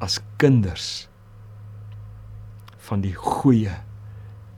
as 0.00 0.20
kinders 0.40 1.08
van 2.88 3.02
die 3.04 3.14
goeie, 3.16 3.74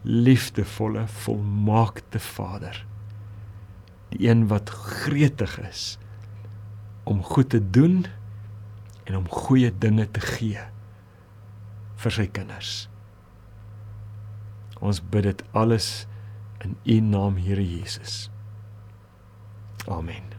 liefdevolle, 0.02 1.06
volmaakte 1.24 2.20
Vader. 2.22 2.78
Die 4.12 4.28
een 4.28 4.46
wat 4.52 4.68
gretig 4.70 5.56
is 5.64 5.96
om 7.08 7.22
goed 7.26 7.50
te 7.50 7.60
doen 7.70 8.04
en 9.04 9.16
om 9.16 9.28
goeie 9.28 9.72
dinge 9.78 10.06
te 10.10 10.22
gee 10.22 10.60
vir 12.02 12.14
sy 12.14 12.26
kinders. 12.30 12.74
Ons 14.82 15.00
bid 15.02 15.28
dit 15.30 15.42
alles 15.54 16.04
in 16.62 16.76
U 16.84 17.00
naam, 17.00 17.38
Here 17.38 17.62
Jesus. 17.62 18.28
Amen. 19.86 20.31